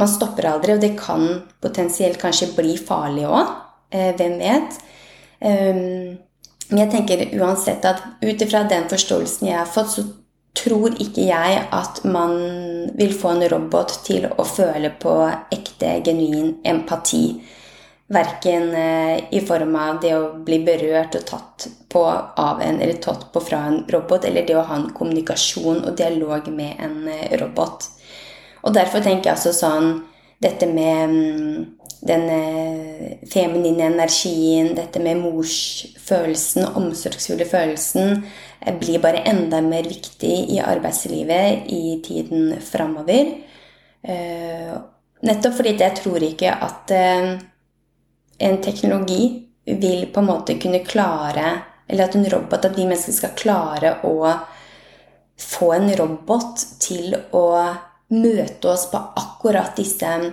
man, 0.00 0.12
stopper 0.16 0.48
aldri, 0.54 0.78
og 0.78 0.84
det 0.86 0.94
kan 0.96 1.28
potensielt 1.60 2.16
kanskje 2.22 2.54
bli 2.56 2.78
farlig 2.80 3.28
òg. 3.28 3.52
Eh, 3.92 4.14
hvem 4.16 4.40
vet? 4.40 4.84
Men 5.36 6.80
jeg 6.80 6.88
tenker 6.90 7.20
uansett 7.36 7.84
at 7.84 8.00
ut 8.24 8.40
ifra 8.40 8.62
den 8.64 8.88
forståelsen 8.88 9.50
jeg 9.50 9.58
har 9.60 9.68
fått, 9.68 9.92
så 9.92 10.06
tror 10.56 10.96
ikke 11.02 11.26
jeg 11.28 11.60
at 11.74 12.00
man 12.04 12.34
vil 12.96 13.12
få 13.14 13.34
en 13.34 13.46
robot 13.50 13.92
til 14.06 14.26
å 14.28 14.44
føle 14.46 14.90
på 15.00 15.14
ekte, 15.54 15.98
genuin 16.06 16.56
empati. 16.64 17.26
Verken 18.12 18.68
eh, 18.78 19.24
i 19.34 19.40
form 19.42 19.74
av 19.80 20.00
det 20.02 20.12
å 20.14 20.36
bli 20.46 20.60
berørt 20.66 21.16
og 21.18 21.24
tatt 21.26 21.66
på 21.90 22.04
av 22.06 22.62
en, 22.62 22.78
eller 22.80 23.00
tatt 23.02 23.28
på 23.34 23.42
fra 23.42 23.64
en 23.66 23.80
robot, 23.90 24.28
eller 24.28 24.46
det 24.46 24.54
å 24.54 24.66
ha 24.68 24.78
en 24.78 24.92
kommunikasjon 24.94 25.82
og 25.82 25.96
dialog 25.98 26.46
med 26.54 26.78
en 26.86 27.00
eh, 27.10 27.34
robot. 27.40 27.88
Og 28.62 28.74
derfor 28.74 29.02
tenker 29.02 29.30
jeg 29.30 29.38
altså 29.38 29.54
sånn 29.56 29.96
Dette 30.36 30.66
med 30.68 31.08
mm, 31.08 31.60
den 32.04 32.26
feminine 33.32 33.88
energien, 33.88 34.74
dette 34.76 35.00
med 35.02 35.20
morsfølelsen, 35.22 36.66
omsorgsfulle 36.76 37.46
følelsen, 37.48 38.20
blir 38.80 39.00
bare 39.02 39.24
enda 39.30 39.60
mer 39.64 39.88
viktig 39.88 40.34
i 40.52 40.60
arbeidslivet 40.62 41.70
i 41.72 41.98
tiden 42.04 42.54
framover. 42.64 43.32
Nettopp 45.26 45.56
fordi 45.56 45.74
jeg 45.80 45.96
tror 46.02 46.22
ikke 46.22 46.52
at 46.68 46.92
en 46.92 48.58
teknologi 48.62 49.46
vil 49.66 50.06
på 50.12 50.22
en 50.22 50.30
måte 50.30 50.58
kunne 50.62 50.84
klare 50.86 51.62
Eller 51.88 52.04
at 52.04 52.14
en 52.14 52.26
robot, 52.26 52.64
at 52.64 52.74
vi 52.76 52.82
mennesker 52.82 53.14
skal 53.14 53.34
klare 53.38 53.90
å 54.02 54.32
få 55.38 55.68
en 55.76 55.92
robot 55.94 56.64
til 56.82 57.12
å 57.30 57.44
møte 58.10 58.72
oss 58.72 58.88
på 58.90 58.98
akkurat 59.20 59.76
disse 59.78 60.10
eh, 60.10 60.32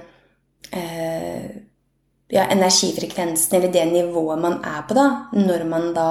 ja, 2.34 2.48
energifrekvensen, 2.50 3.58
eller 3.58 3.74
det 3.74 3.86
nivået 3.92 4.42
man 4.42 4.60
er 4.66 4.82
på, 4.88 4.98
da, 4.98 5.08
når 5.38 5.66
man 5.70 5.92
da 5.94 6.10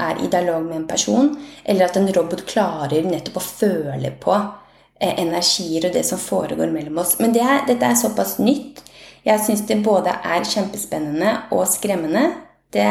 er 0.00 0.22
i 0.24 0.30
dialog 0.32 0.64
med 0.64 0.76
en 0.80 0.88
person, 0.88 1.32
eller 1.64 1.86
at 1.86 1.98
en 2.00 2.10
robot 2.16 2.42
klarer 2.48 3.06
nettopp 3.06 3.38
å 3.38 3.44
føle 3.44 4.10
på 4.22 4.34
eh, 4.34 5.14
energier 5.22 5.86
og 5.86 5.94
det 5.94 6.06
som 6.08 6.18
foregår 6.18 6.72
mellom 6.72 7.02
oss. 7.02 7.18
Men 7.20 7.34
det 7.36 7.44
er, 7.44 7.66
dette 7.68 7.86
er 7.86 8.00
såpass 8.00 8.38
nytt 8.42 8.82
jeg 9.26 9.42
syns 9.44 9.66
det 9.68 9.82
både 9.84 10.12
er 10.24 10.46
kjempespennende 10.48 11.34
og 11.52 11.66
skremmende. 11.68 12.30
Det 12.72 12.88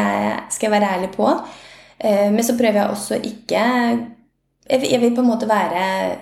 skal 0.52 0.68
jeg 0.68 0.74
være 0.76 0.90
ærlig 0.96 1.10
på. 1.16 1.26
Eh, 1.98 2.28
men 2.30 2.44
så 2.46 2.56
prøver 2.58 2.80
jeg 2.82 2.90
også 2.90 3.14
ikke 3.14 3.62
Jeg 4.70 5.00
vil 5.00 5.14
på 5.14 5.20
en 5.20 5.26
måte 5.26 5.48
være 5.48 6.16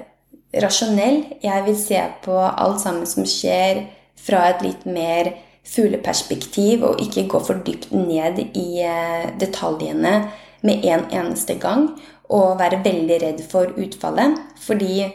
rasjonell. 0.63 1.25
Jeg 1.43 1.65
vil 1.67 1.77
se 1.77 2.01
på 2.25 2.39
alt 2.41 2.81
sammen 2.81 3.07
som 3.07 3.27
skjer, 3.29 3.83
fra 4.25 4.49
et 4.51 4.65
litt 4.65 4.85
mer 4.89 5.33
fugleperspektiv, 5.69 6.85
og 6.87 7.03
ikke 7.05 7.27
gå 7.31 7.41
for 7.45 7.63
dypt 7.65 7.91
ned 7.93 8.41
i 8.57 8.69
eh, 8.85 9.31
detaljene 9.41 10.15
med 10.67 10.85
en 10.85 11.07
eneste 11.13 11.59
gang. 11.61 11.91
Og 12.29 12.59
være 12.61 12.83
veldig 12.85 13.19
redd 13.23 13.41
for 13.49 13.73
utfallet. 13.81 14.37
Fordi 14.61 15.07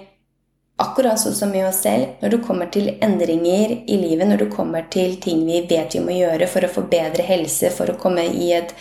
akkurat 0.81 1.21
sånn 1.21 1.35
som 1.37 1.51
med 1.53 1.67
oss 1.67 1.83
selv, 1.85 2.15
når 2.21 2.33
du 2.33 2.39
kommer 2.45 2.71
til 2.73 2.89
endringer 3.05 3.75
i 3.85 3.99
livet, 4.01 4.25
når 4.29 4.45
du 4.45 4.47
kommer 4.53 4.87
til 4.93 5.19
ting 5.21 5.43
vi 5.45 5.61
vet 5.69 5.93
vi 5.93 6.01
må 6.01 6.15
gjøre 6.17 6.49
for 6.49 6.65
å 6.65 6.71
få 6.73 6.85
bedre 6.89 7.25
helse, 7.27 7.69
for 7.75 7.93
å 7.93 7.99
komme 8.01 8.25
et, 8.25 8.73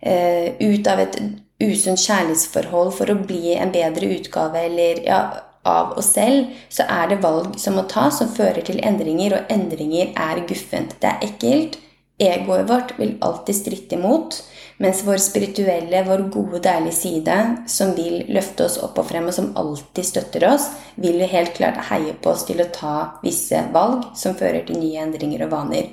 uh, 0.00 0.48
ut 0.56 0.88
av 0.88 1.04
et 1.04 1.20
usunt 1.60 2.00
kjærlighetsforhold, 2.00 2.94
for 2.96 3.12
å 3.12 3.20
bli 3.20 3.52
en 3.58 3.72
bedre 3.74 4.08
utgave 4.16 4.64
eller 4.70 5.04
ja, 5.04 5.20
av 5.68 5.92
oss 6.00 6.14
selv, 6.14 6.54
så 6.72 6.86
er 6.88 7.10
det 7.10 7.20
valg 7.24 7.58
som 7.60 7.76
må 7.76 7.84
tas, 7.90 8.18
som 8.18 8.32
fører 8.32 8.64
til 8.64 8.80
endringer, 8.86 9.36
og 9.36 9.52
endringer 9.52 10.14
er 10.16 10.44
guffent. 10.48 10.96
Det 11.02 11.10
er 11.10 11.26
ekkelt. 11.28 11.78
Egoet 12.20 12.68
vårt 12.68 12.94
vil 12.98 13.16
alltid 13.24 13.56
stritte 13.56 13.96
imot. 13.96 14.42
Mens 14.80 15.02
vår 15.04 15.20
spirituelle, 15.20 16.02
vår 16.06 16.22
gode, 16.32 16.62
deilige 16.64 16.96
side, 16.96 17.36
som 17.68 17.92
vil 17.96 18.22
løfte 18.32 18.64
oss 18.64 18.78
opp 18.80 18.96
og 19.00 19.10
frem, 19.10 19.28
og 19.28 19.36
som 19.36 19.50
alltid 19.60 20.08
støtter 20.08 20.46
oss, 20.48 20.70
vil 20.96 21.20
jo 21.20 21.28
helt 21.28 21.52
klart 21.56 21.82
heie 21.90 22.14
på 22.16 22.32
oss 22.32 22.46
til 22.48 22.62
å 22.64 22.68
ta 22.72 22.94
visse 23.24 23.60
valg 23.74 24.08
som 24.16 24.38
fører 24.40 24.64
til 24.64 24.80
nye 24.80 25.04
endringer 25.04 25.44
og 25.44 25.52
vaner. 25.52 25.92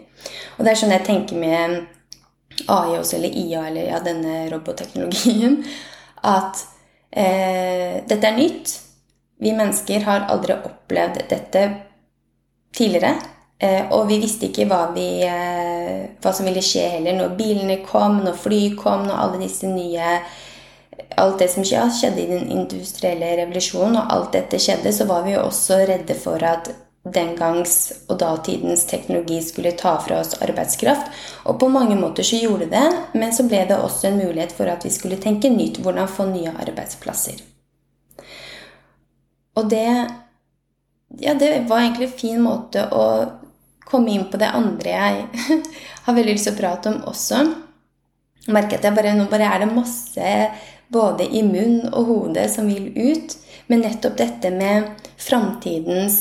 Og 0.56 0.64
det 0.64 0.72
er 0.72 0.80
sånn 0.80 0.96
jeg 0.96 1.08
tenker 1.08 1.40
med 1.40 1.82
AI 2.72 2.96
også, 2.96 3.18
eller 3.20 3.36
IA, 3.44 3.68
eller 3.68 3.92
ja, 3.92 4.02
denne 4.04 4.48
robotteknologien, 4.54 5.60
at 6.24 6.64
eh, 7.12 8.04
dette 8.08 8.24
er 8.24 8.40
nytt. 8.40 8.76
Vi 9.39 9.53
mennesker 9.53 10.06
har 10.08 10.27
aldri 10.32 10.56
opplevd 10.65 11.22
dette 11.29 11.63
tidligere. 12.75 13.15
Eh, 13.60 13.89
og 13.94 14.06
vi 14.10 14.20
visste 14.22 14.51
ikke 14.51 14.67
hva, 14.70 14.84
vi, 14.94 15.08
eh, 15.25 16.03
hva, 16.22 16.34
som 16.34 16.46
ville 16.46 16.62
skje 16.62 16.84
heller 16.98 17.17
når 17.17 17.38
bilene 17.39 17.79
kom, 17.86 18.20
når 18.25 18.38
fly 18.38 18.62
kom, 18.77 19.08
når 19.08 19.24
alle 19.24 19.48
disse 19.48 19.70
nye 19.70 20.20
Alt 21.17 21.39
det 21.39 21.48
som 21.50 21.63
skjedde 21.65 22.22
i 22.22 22.25
den 22.29 22.50
industrielle 22.51 23.29
revolusjonen, 23.38 23.96
og 24.00 24.13
alt 24.13 24.32
dette 24.34 24.58
skjedde, 24.62 24.91
så 24.94 25.06
var 25.10 25.24
vi 25.25 25.36
jo 25.36 25.44
også 25.46 25.77
redde 25.89 26.15
for 26.17 26.41
at 26.46 26.70
den 27.13 27.36
gangs 27.38 27.75
og 28.10 28.17
datidens 28.22 28.86
teknologi 28.89 29.38
skulle 29.46 29.75
ta 29.77 29.96
fra 30.01 30.20
oss 30.22 30.38
arbeidskraft. 30.41 31.12
Og 31.46 31.60
på 31.62 31.70
mange 31.74 31.98
måter 32.00 32.25
så 32.25 32.41
gjorde 32.41 32.70
det, 32.74 32.86
men 33.13 33.34
så 33.34 33.46
ble 33.50 33.63
det 33.70 33.77
også 33.77 34.10
en 34.10 34.22
mulighet 34.24 34.53
for 34.58 34.70
at 34.70 34.86
vi 34.86 34.94
skulle 34.94 35.22
tenke 35.22 35.53
nytt. 35.53 35.82
Hvordan 35.82 36.10
få 36.12 36.25
nye 36.29 36.53
arbeidsplasser. 36.53 37.46
Og 39.58 39.70
det 39.74 39.90
Ja, 41.24 41.34
det 41.34 41.70
var 41.70 41.80
egentlig 41.80 42.10
en 42.10 42.20
fin 42.20 42.42
måte 42.44 42.84
å 42.92 43.04
komme 43.88 44.12
inn 44.12 44.26
på 44.28 44.38
det 44.38 44.50
andre 44.52 44.92
jeg 44.92 45.62
har 46.06 46.16
veldig 46.18 46.34
lyst 46.36 46.50
til 46.50 46.58
å 46.58 46.60
prate 46.60 46.92
om 46.92 46.98
også. 47.08 47.38
Jeg 48.44 48.56
merker 48.56 48.76
at 48.76 48.88
jeg 48.88 48.96
bare, 48.98 49.14
nå 49.16 49.28
bare 49.32 49.48
er 49.48 49.64
det 49.64 49.70
masse 49.72 50.34
både 50.92 51.28
i 51.32 51.44
munn 51.48 51.86
og 51.88 52.10
hode 52.12 52.44
som 52.52 52.68
vil 52.68 52.92
ut. 52.96 53.38
Men 53.68 53.84
nettopp 53.84 54.18
dette 54.20 54.52
med 54.52 54.92
framtidens 55.20 56.20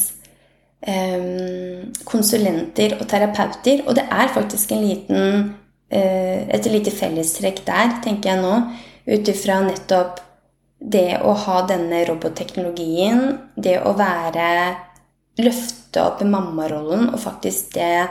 eh, 0.87 1.87
konsulenter 2.09 2.97
og 3.01 3.07
terapeuter. 3.11 3.85
Og 3.87 3.99
det 3.99 4.07
er 4.11 4.35
faktisk 4.35 4.75
en 4.75 4.87
liten, 4.87 5.55
eh, 5.91 6.47
et 6.51 6.71
lite 6.71 6.95
fellestrekk 6.95 7.63
der, 7.67 7.99
tenker 8.07 8.33
jeg 8.33 8.43
nå, 8.43 8.55
ut 9.07 9.35
ifra 9.35 9.61
nettopp 9.67 10.23
det 10.79 11.21
å 11.25 11.33
ha 11.47 11.63
denne 11.69 12.03
robotteknologien, 12.09 13.39
det 13.57 13.79
å 13.81 13.95
være 13.97 14.49
løfte 15.41 16.03
opp 16.03 16.23
mammarollen 16.25 17.11
og 17.11 17.21
faktisk 17.21 17.75
det 17.77 18.09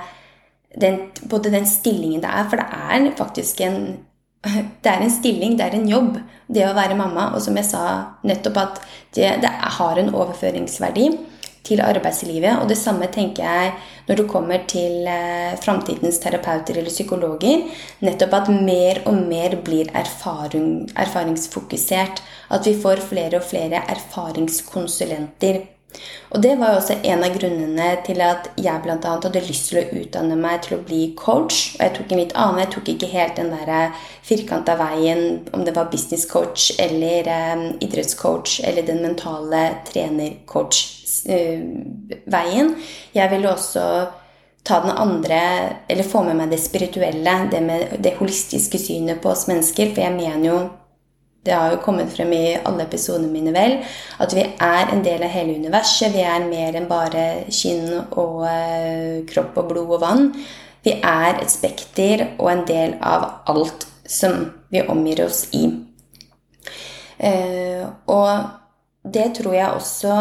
den, 0.76 0.98
Både 1.32 1.54
den 1.54 1.66
stillingen 1.66 2.22
det 2.22 2.30
er 2.30 2.50
For 2.52 2.60
det 2.60 2.66
er 2.68 3.06
faktisk 3.18 3.62
en 3.66 3.80
det 4.84 4.92
er 4.92 5.02
en 5.02 5.10
stilling, 5.10 5.56
det 5.58 5.66
er 5.66 5.74
en 5.74 5.88
jobb, 5.90 6.20
det 6.54 6.68
å 6.68 6.76
være 6.78 6.98
mamma. 6.98 7.32
Og 7.34 7.42
som 7.42 7.56
jeg 7.58 7.66
sa 7.66 7.86
nettopp, 8.22 8.60
at 8.62 8.82
det, 9.18 9.32
det 9.42 9.50
har 9.50 9.98
en 9.98 10.12
overføringsverdi 10.14 11.08
til 11.66 11.82
arbeidslivet. 11.84 12.62
Og 12.62 12.70
det 12.70 12.78
samme 12.80 13.10
tenker 13.12 13.44
jeg 13.44 13.74
når 14.08 14.22
det 14.22 14.28
kommer 14.30 14.66
til 14.70 15.08
eh, 15.10 15.58
framtidens 15.62 16.22
terapeuter 16.24 16.80
eller 16.80 16.94
psykologer. 16.94 17.66
Nettopp 18.06 18.40
at 18.40 18.52
mer 18.54 19.04
og 19.06 19.22
mer 19.26 19.58
blir 19.66 19.92
erfaring, 19.98 20.90
erfaringsfokusert. 20.96 22.22
At 22.54 22.68
vi 22.70 22.76
får 22.82 23.04
flere 23.10 23.42
og 23.42 23.48
flere 23.50 23.82
erfaringskonsulenter. 23.96 25.75
Og 26.36 26.42
det 26.44 26.58
var 26.60 26.74
jo 26.74 26.82
også 26.82 26.98
en 27.08 27.22
av 27.24 27.32
grunnene 27.38 27.86
til 28.06 28.20
at 28.26 28.50
jeg 28.60 28.82
bl.a. 28.84 28.98
hadde 29.00 29.42
lyst 29.46 29.70
til 29.70 29.78
å 29.80 29.90
utdanne 30.02 30.36
meg 30.40 30.56
til 30.66 30.74
å 30.78 30.84
bli 30.84 31.02
coach. 31.20 31.56
Og 31.78 31.82
jeg 31.86 31.94
tok 31.96 32.10
en 32.12 32.22
litt 32.22 32.36
annen, 32.36 32.62
jeg 32.64 32.72
tok 32.74 32.86
ikke 32.96 33.14
helt 33.14 33.36
den 33.40 33.52
der 33.54 33.68
eh, 33.72 33.94
firkanta 34.26 34.74
veien 34.80 35.22
om 35.56 35.62
det 35.66 35.76
var 35.78 35.92
business 35.94 36.26
coach 36.28 36.62
eller 36.82 37.22
um, 37.56 37.66
idrettscoach 37.84 38.50
eller 38.66 38.84
den 38.88 39.02
mentale 39.06 39.62
trener-coach-veien. 39.88 42.68
Uh, 42.74 42.78
jeg 43.16 43.28
ville 43.32 43.54
også 43.54 43.84
ta 44.66 44.76
den 44.82 44.98
andre, 44.98 45.42
eller 45.88 46.04
få 46.10 46.24
med 46.26 46.36
meg 46.40 46.50
det 46.50 46.60
spirituelle, 46.64 47.50
det 47.52 47.62
med 47.62 47.80
det 48.02 48.18
holistiske 48.18 48.78
synet 48.82 49.22
på 49.22 49.30
oss 49.30 49.48
mennesker. 49.48 49.94
For 49.94 50.02
jeg 50.02 50.14
mener 50.18 50.50
jo 50.50 50.70
det 51.46 51.54
har 51.54 51.72
jo 51.76 51.82
kommet 51.84 52.10
frem 52.10 52.32
i 52.34 52.56
alle 52.58 52.88
episodene 52.88 53.30
mine, 53.30 53.54
vel, 53.54 53.78
at 54.22 54.34
vi 54.34 54.44
er 54.44 54.92
en 54.92 55.04
del 55.06 55.24
av 55.26 55.34
hele 55.34 55.58
universet. 55.60 56.14
Vi 56.16 56.24
er 56.26 56.48
mer 56.50 56.78
enn 56.80 56.90
bare 56.90 57.26
kinn 57.54 57.92
og 58.02 58.46
eh, 58.50 59.22
kropp 59.30 59.60
og 59.62 59.70
blod 59.70 59.98
og 60.00 60.02
vann. 60.02 60.32
Vi 60.86 60.96
er 60.98 61.38
et 61.38 61.54
spekter 61.54 62.28
og 62.40 62.50
en 62.50 62.66
del 62.66 62.98
av 63.02 63.28
alt 63.52 63.86
som 64.10 64.48
vi 64.74 64.82
omgir 64.90 65.22
oss 65.26 65.46
i. 65.58 65.68
Eh, 67.18 67.86
og 68.10 69.06
det 69.06 69.30
tror 69.38 69.54
jeg 69.54 69.78
også 69.78 70.18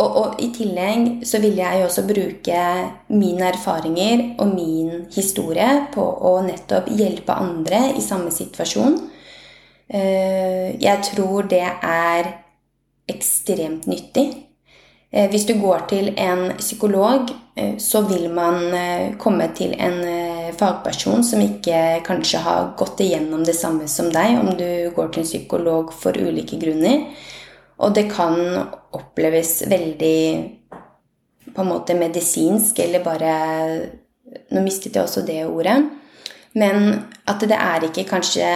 og, 0.00 0.16
og, 0.16 0.38
i 0.40 0.48
tillegg 0.56 1.26
så 1.28 1.38
vil 1.42 1.58
jeg 1.60 1.78
jo 1.78 1.86
også 1.86 2.02
bruke 2.08 2.60
mine 3.12 3.44
erfaringer 3.52 4.22
og 4.40 4.54
min 4.54 5.04
historie 5.12 5.68
på 5.92 6.02
å 6.02 6.38
nettopp 6.46 6.88
hjelpe 6.96 7.36
andre 7.36 7.90
i 7.98 8.02
samme 8.02 8.32
situasjon. 8.34 8.96
Eh, 9.92 10.80
jeg 10.80 11.04
tror 11.04 11.48
det 11.50 11.64
er 11.84 12.30
ekstremt 13.12 13.86
nyttig. 13.86 14.30
Eh, 15.12 15.28
hvis 15.30 15.44
du 15.44 15.52
går 15.60 15.84
til 15.88 16.14
en 16.16 16.54
psykolog, 16.56 17.28
eh, 17.56 17.76
så 17.76 18.00
vil 18.08 18.30
man 18.32 18.72
komme 19.18 19.50
til 19.54 19.74
en 19.78 20.00
fagperson 20.56 21.24
som 21.24 21.40
ikke 21.40 22.00
kanskje 22.04 22.38
har 22.38 22.72
gått 22.76 23.00
igjennom 23.00 23.44
det 23.44 23.54
samme 23.56 23.88
som 23.88 24.08
deg, 24.12 24.38
om 24.40 24.56
du 24.56 24.90
går 24.96 25.12
til 25.12 25.22
en 25.22 25.28
psykolog 25.28 25.92
for 25.92 26.16
ulike 26.16 26.56
grunner. 26.60 27.06
Og 27.78 27.94
det 27.94 28.10
kan 28.12 28.36
oppleves 28.92 29.62
veldig 29.68 30.52
på 31.54 31.60
en 31.60 31.68
måte 31.68 31.94
medisinsk, 31.94 32.78
eller 32.78 33.04
bare 33.04 33.32
Nå 34.48 34.62
mistet 34.64 34.94
jeg 34.96 35.04
også 35.04 35.26
det 35.26 35.42
ordet. 35.44 35.90
Men 36.54 37.02
at 37.28 37.40
det 37.40 37.52
er 37.52 37.84
ikke 37.84 38.06
kanskje 38.08 38.46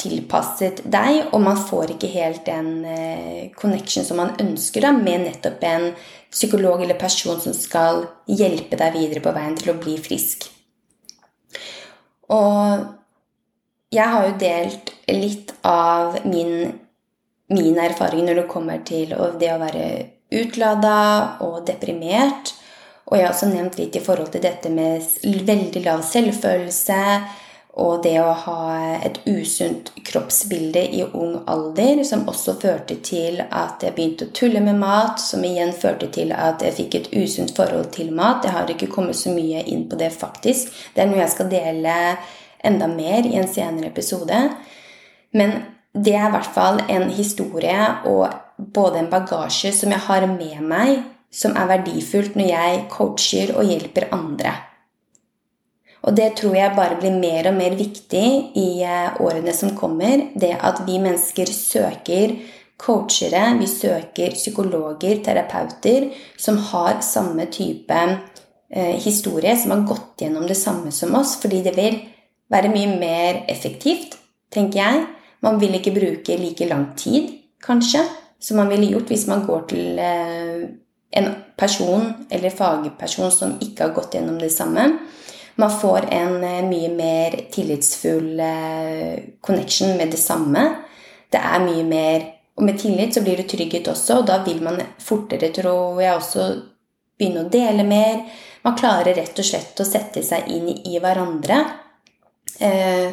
tilpasset 0.00 0.82
deg, 0.90 1.30
og 1.32 1.40
man 1.44 1.58
får 1.58 1.94
ikke 1.94 2.10
helt 2.12 2.42
den 2.48 2.70
eh, 2.88 3.52
connection 3.56 4.06
som 4.06 4.18
man 4.20 4.34
ønsker 4.42 4.84
da, 4.84 4.92
med 4.96 5.28
nettopp 5.28 5.62
en 5.68 5.90
psykolog 6.34 6.82
eller 6.82 6.98
person 6.98 7.38
som 7.40 7.54
skal 7.54 8.04
hjelpe 8.26 8.78
deg 8.80 8.96
videre 8.96 9.22
på 9.22 9.34
veien 9.36 9.54
til 9.58 9.72
å 9.72 9.78
bli 9.78 9.94
frisk. 10.02 10.48
Og 12.34 12.82
jeg 13.94 14.10
har 14.10 14.26
jo 14.26 14.40
delt 14.40 14.90
litt 15.12 15.54
av 15.68 16.18
min, 16.26 16.72
min 17.54 17.78
erfaring 17.78 18.26
når 18.26 18.42
det 18.42 18.50
kommer 18.50 18.82
til 18.86 19.14
det 19.38 19.52
å 19.52 19.60
være 19.62 19.86
utlada 20.34 20.98
og 21.44 21.62
deprimert. 21.68 22.54
Og 23.06 23.18
jeg 23.18 23.28
har 23.28 23.34
også 23.34 23.52
nevnt 23.52 23.78
litt 23.78 23.94
i 23.94 24.02
forhold 24.02 24.32
til 24.34 24.42
dette 24.42 24.72
med 24.72 25.04
veldig 25.22 25.84
lav 25.84 26.02
selvfølelse 26.08 27.00
og 27.74 28.04
det 28.04 28.14
å 28.22 28.30
ha 28.44 28.64
et 29.02 29.16
usunt 29.26 29.90
kroppsbilde 30.06 30.82
i 30.94 31.02
ung 31.08 31.40
alder, 31.50 32.04
som 32.06 32.22
også 32.30 32.54
førte 32.62 33.00
til 33.02 33.40
at 33.42 33.82
jeg 33.82 33.96
begynte 33.96 34.28
å 34.28 34.34
tulle 34.36 34.62
med 34.62 34.78
mat, 34.78 35.18
som 35.18 35.42
igjen 35.42 35.72
førte 35.74 36.06
til 36.14 36.30
at 36.36 36.62
jeg 36.62 36.76
fikk 36.76 36.94
et 36.94 37.08
usunt 37.16 37.50
forhold 37.56 37.90
til 37.96 38.12
mat. 38.14 38.46
Jeg 38.46 38.54
har 38.54 38.70
ikke 38.70 38.92
kommet 38.92 39.18
så 39.18 39.34
mye 39.34 39.64
inn 39.66 39.88
på 39.90 39.98
det, 39.98 40.12
faktisk. 40.14 40.70
Det 40.94 41.02
er 41.02 41.10
noe 41.10 41.18
jeg 41.24 41.34
skal 41.34 41.50
dele 41.50 41.96
enda 42.64 42.86
mer 42.88 43.26
i 43.26 43.34
en 43.40 43.50
senere 43.50 43.90
episode. 43.90 44.38
Men 45.34 45.56
det 45.94 46.14
er 46.14 46.28
i 46.28 46.34
hvert 46.36 46.54
fall 46.54 46.78
en 46.86 47.08
historie 47.10 47.80
og 48.06 48.28
både 48.54 49.02
en 49.02 49.10
bagasje 49.10 49.74
som 49.74 49.90
jeg 49.90 50.06
har 50.06 50.28
med 50.30 50.62
meg, 50.62 51.02
som 51.34 51.58
er 51.58 51.72
verdifullt 51.72 52.38
når 52.38 52.52
jeg 52.52 52.86
coacher 52.94 53.56
og 53.58 53.66
hjelper 53.66 54.12
andre. 54.14 54.54
Og 56.04 56.16
det 56.16 56.34
tror 56.36 56.56
jeg 56.56 56.76
bare 56.76 56.98
blir 57.00 57.14
mer 57.16 57.48
og 57.48 57.56
mer 57.56 57.76
viktig 57.78 58.26
i 58.60 58.68
eh, 58.84 59.16
årene 59.24 59.54
som 59.56 59.72
kommer. 59.76 60.28
Det 60.36 60.52
at 60.60 60.82
vi 60.84 60.98
mennesker 61.00 61.48
søker 61.48 62.36
coachere, 62.80 63.54
vi 63.60 63.68
søker 63.70 64.34
psykologer, 64.36 65.22
terapeuter, 65.24 66.10
som 66.36 66.58
har 66.70 67.00
samme 67.00 67.46
type 67.52 68.00
eh, 68.04 68.96
historie, 69.00 69.56
som 69.56 69.72
har 69.72 69.86
gått 69.88 70.26
gjennom 70.26 70.44
det 70.48 70.58
samme 70.60 70.92
som 70.92 71.14
oss. 71.16 71.38
Fordi 71.40 71.62
det 71.64 71.76
vil 71.78 71.96
være 72.52 72.72
mye 72.74 72.98
mer 72.98 73.40
effektivt, 73.48 74.18
tenker 74.52 74.82
jeg. 74.82 75.06
Man 75.44 75.56
vil 75.60 75.78
ikke 75.78 75.96
bruke 75.96 76.36
like 76.40 76.68
lang 76.68 76.90
tid, 77.00 77.32
kanskje, 77.64 78.04
som 78.40 78.60
man 78.60 78.68
ville 78.72 78.92
gjort 78.92 79.08
hvis 79.08 79.28
man 79.30 79.48
går 79.48 79.68
til 79.72 80.00
eh, 80.04 80.64
en 81.16 81.32
person 81.56 82.10
eller 82.28 82.52
fagperson 82.52 83.30
som 83.32 83.58
ikke 83.62 83.86
har 83.86 83.96
gått 83.96 84.18
gjennom 84.18 84.36
det 84.40 84.52
samme. 84.52 84.90
Man 85.56 85.80
får 85.80 86.08
en 86.10 86.44
eh, 86.44 86.62
mye 86.68 86.88
mer 86.88 87.40
tillitsfull 87.52 88.40
eh, 88.40 89.18
connection 89.40 89.96
med 89.96 90.10
det 90.10 90.16
samme. 90.16 90.74
Det 91.30 91.38
er 91.38 91.66
mye 91.66 91.84
mer 91.84 92.30
Og 92.54 92.62
med 92.62 92.76
tillit 92.78 93.14
så 93.14 93.18
blir 93.20 93.40
det 93.40 93.48
trygghet 93.50 93.88
også, 93.90 94.20
og 94.20 94.26
da 94.28 94.36
vil 94.46 94.60
man 94.62 94.76
fortere, 95.02 95.48
tror 95.50 95.96
jeg, 95.98 96.14
også 96.14 96.44
begynne 97.18 97.40
å 97.42 97.48
dele 97.50 97.82
mer. 97.82 98.20
Man 98.62 98.76
klarer 98.78 99.10
rett 99.18 99.40
og 99.42 99.48
slett 99.48 99.82
å 99.82 99.86
sette 99.88 100.22
seg 100.22 100.46
inn 100.54 100.68
i 100.70 101.00
hverandre. 101.02 101.56
Eh, 102.62 103.08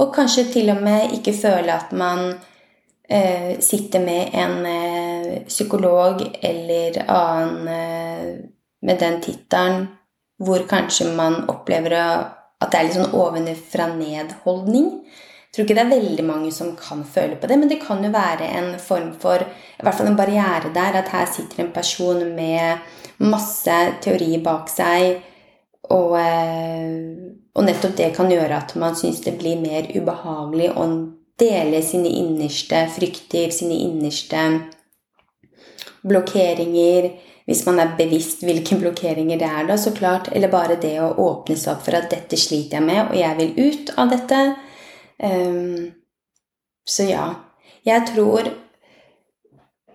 og 0.00 0.14
kanskje 0.16 0.46
til 0.54 0.72
og 0.72 0.80
med 0.80 1.12
ikke 1.18 1.36
føle 1.36 1.74
at 1.74 1.92
man 1.92 2.30
sitter 3.60 4.02
med 4.04 4.34
en 4.36 5.44
psykolog 5.48 6.24
eller 6.44 6.98
annen 7.08 7.68
med 8.80 9.00
den 9.00 9.20
tittelen 9.24 9.86
hvor 10.38 10.64
kanskje 10.70 11.10
man 11.18 11.42
opplever 11.50 11.94
at 11.98 12.70
det 12.70 12.78
er 12.78 12.86
litt 12.86 12.98
sånn 12.98 13.16
ovenfra-ned-holdning. 13.18 14.86
Jeg 15.48 15.54
tror 15.54 15.64
ikke 15.64 15.76
det 15.78 15.84
er 15.84 15.94
veldig 15.94 16.24
mange 16.26 16.50
som 16.54 16.74
kan 16.78 17.02
føle 17.08 17.38
på 17.40 17.48
det, 17.50 17.56
men 17.58 17.70
det 17.70 17.80
kan 17.82 18.02
jo 18.04 18.10
være 18.12 18.50
en 18.58 18.72
form 18.82 19.12
for 19.18 19.42
i 19.42 19.82
hvert 19.82 19.96
fall 19.96 20.10
en 20.10 20.18
barriere 20.18 20.72
der. 20.74 20.98
At 21.00 21.10
her 21.14 21.26
sitter 21.30 21.64
en 21.64 21.72
person 21.74 22.20
med 22.36 22.82
masse 23.24 23.78
teori 24.04 24.36
bak 24.44 24.68
seg, 24.70 25.22
og, 25.88 26.18
eh, 26.20 27.32
og 27.56 27.64
nettopp 27.64 27.96
det 27.96 28.10
kan 28.16 28.30
gjøre 28.30 28.58
at 28.58 28.74
man 28.76 28.98
syns 28.98 29.22
det 29.24 29.38
blir 29.40 29.58
mer 29.62 29.88
ubehagelig 29.94 30.74
å 30.76 30.84
dele 31.40 31.80
sine 31.86 32.10
innerste 32.12 32.82
frykter, 32.92 33.48
sine 33.54 33.78
innerste 33.86 34.42
blokkeringer 36.08 37.10
hvis 37.48 37.62
man 37.64 37.78
er 37.80 37.94
bevisst 37.96 38.42
hvilke 38.44 38.76
blokkeringer 38.76 39.38
det 39.40 39.48
er, 39.48 39.64
da, 39.70 39.76
så 39.80 39.88
klart. 39.96 40.28
Eller 40.36 40.52
bare 40.52 40.76
det 40.80 41.00
å 41.00 41.14
åpne 41.24 41.56
seg 41.56 41.72
opp 41.72 41.82
for 41.86 41.94
at 41.96 42.10
'dette 42.12 42.36
sliter 42.36 42.76
jeg 42.76 42.84
med, 42.84 43.08
og 43.08 43.16
jeg 43.16 43.36
vil 43.38 43.52
ut 43.70 43.90
av 43.96 44.08
dette'. 44.12 44.56
Um, 45.24 45.96
så 46.84 47.02
ja. 47.08 47.40
Jeg 47.88 48.04
tror 48.12 48.44
i 48.48 48.50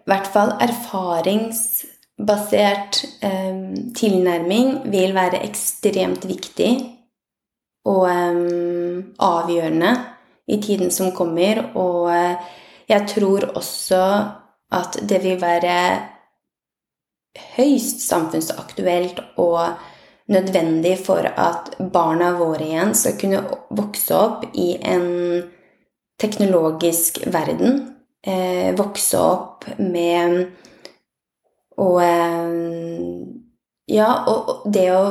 hvert 0.09 0.27
fall 0.33 0.57
erfaringsbasert 0.65 2.93
um, 3.21 3.93
tilnærming 3.93 4.89
vil 4.91 5.13
være 5.13 5.43
ekstremt 5.45 6.25
viktig 6.25 6.93
og 7.85 8.09
um, 8.09 9.13
avgjørende 9.19 9.97
i 10.47 10.61
tiden 10.61 10.91
som 10.91 11.11
kommer. 11.13 11.71
Og 11.75 12.09
uh, 12.09 12.35
jeg 12.89 13.07
tror 13.13 13.43
også 13.53 14.25
at 14.73 14.99
det 15.09 15.23
vil 15.23 15.41
være 15.41 16.12
høyst 17.55 18.03
samfunnsaktuelt 18.05 19.19
og 19.41 19.79
nødvendig 20.33 20.97
for 21.03 21.25
at 21.27 21.73
barna 21.93 22.33
våre 22.37 22.65
igjen 22.67 22.93
skal 22.97 23.17
kunne 23.19 23.41
vokse 23.73 24.15
opp 24.15 24.45
i 24.53 24.73
en 24.79 25.07
teknologisk 26.21 27.23
verden. 27.33 27.89
Eh, 28.23 28.71
vokse 28.77 29.19
opp 29.19 29.65
med 29.79 30.45
Og 31.75 31.97
eh, 32.03 32.53
Ja, 33.91 34.23
og 34.31 34.61
det 34.71 34.85
å 34.93 35.01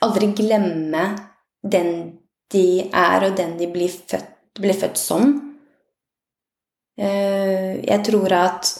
aldri 0.00 0.30
glemme 0.38 1.02
den 1.60 1.90
de 2.52 2.86
er, 2.86 3.26
og 3.26 3.36
den 3.36 3.56
de 3.58 3.66
blir 3.68 3.90
født, 3.90 4.30
blir 4.56 4.78
født 4.78 4.96
som. 4.96 5.34
Eh, 6.96 7.82
jeg 7.84 8.00
tror 8.06 8.32
at 8.32 8.70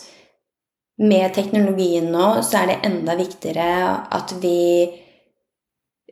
med 0.96 1.34
teknologien 1.36 2.08
nå 2.12 2.28
så 2.46 2.62
er 2.62 2.70
det 2.70 2.78
enda 2.88 3.16
viktigere 3.18 3.68
at 4.16 4.32
vi 4.40 4.60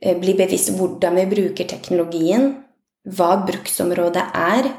eh, 0.02 0.16
blir 0.20 0.36
bevisst 0.38 0.74
hvordan 0.76 1.16
vi 1.20 1.26
bruker 1.30 1.68
teknologien, 1.70 2.52
hva 3.04 3.34
bruksområdet 3.46 4.24
er, 4.40 4.70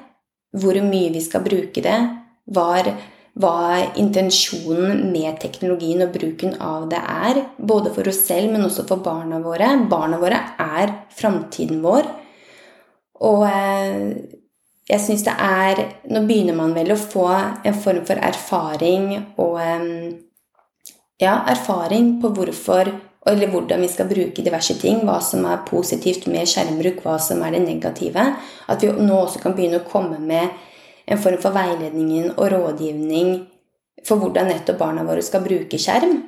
hvor 0.55 0.77
mye 0.85 1.11
vi 1.13 1.21
skal 1.21 1.43
bruke 1.45 1.81
det, 1.83 1.97
hva, 2.45 3.65
intensjonen 3.99 5.09
med 5.11 5.41
teknologien 5.41 6.05
og 6.05 6.13
bruken 6.13 6.55
av 6.63 6.87
det 6.91 7.01
er. 7.01 7.41
Både 7.57 7.91
for 7.93 8.07
oss 8.07 8.21
selv, 8.29 8.53
men 8.53 8.63
også 8.65 8.85
for 8.87 9.03
barna 9.03 9.41
våre. 9.43 9.73
Barna 9.91 10.21
våre 10.21 10.39
er 10.61 10.93
framtiden 11.17 11.81
vår. 11.83 12.07
Og 13.27 13.43
eh, 13.49 14.15
jeg 14.85 15.01
syns 15.01 15.23
det 15.25 15.33
er 15.41 15.81
Nå 16.13 16.21
begynner 16.27 16.57
man 16.57 16.75
vel 16.75 16.93
å 16.93 16.99
få 16.99 17.25
en 17.31 17.77
form 17.81 18.03
for 18.05 18.21
erfaring 18.21 19.11
og 19.41 19.59
Ja, 21.21 21.39
erfaring 21.47 22.17
på 22.21 22.29
hvorfor 22.35 22.91
eller 23.25 23.49
hvordan 23.49 23.81
vi 23.81 23.87
skal 23.89 24.09
bruke 24.09 24.43
diverse 24.45 24.75
ting. 24.77 24.99
Hva 25.07 25.17
som 25.23 25.45
er 25.49 25.63
positivt 25.65 26.27
med 26.29 26.45
skjermbruk, 26.49 27.01
hva 27.01 27.17
som 27.21 27.41
er 27.41 27.55
det 27.55 27.63
negative. 27.63 28.25
At 28.69 28.83
vi 28.83 28.91
nå 28.93 29.17
også 29.17 29.41
kan 29.41 29.55
begynne 29.57 29.81
å 29.81 29.89
komme 29.89 30.19
med 30.21 30.51
en 31.09 31.21
form 31.21 31.39
for 31.41 31.55
veiledning 31.55 32.31
og 32.35 32.51
rådgivning 32.53 33.33
for 34.05 34.21
hvordan 34.21 34.51
nettopp 34.51 34.77
barna 34.81 35.05
våre 35.07 35.23
skal 35.25 35.43
bruke 35.45 35.79
skjerm. 35.81 36.19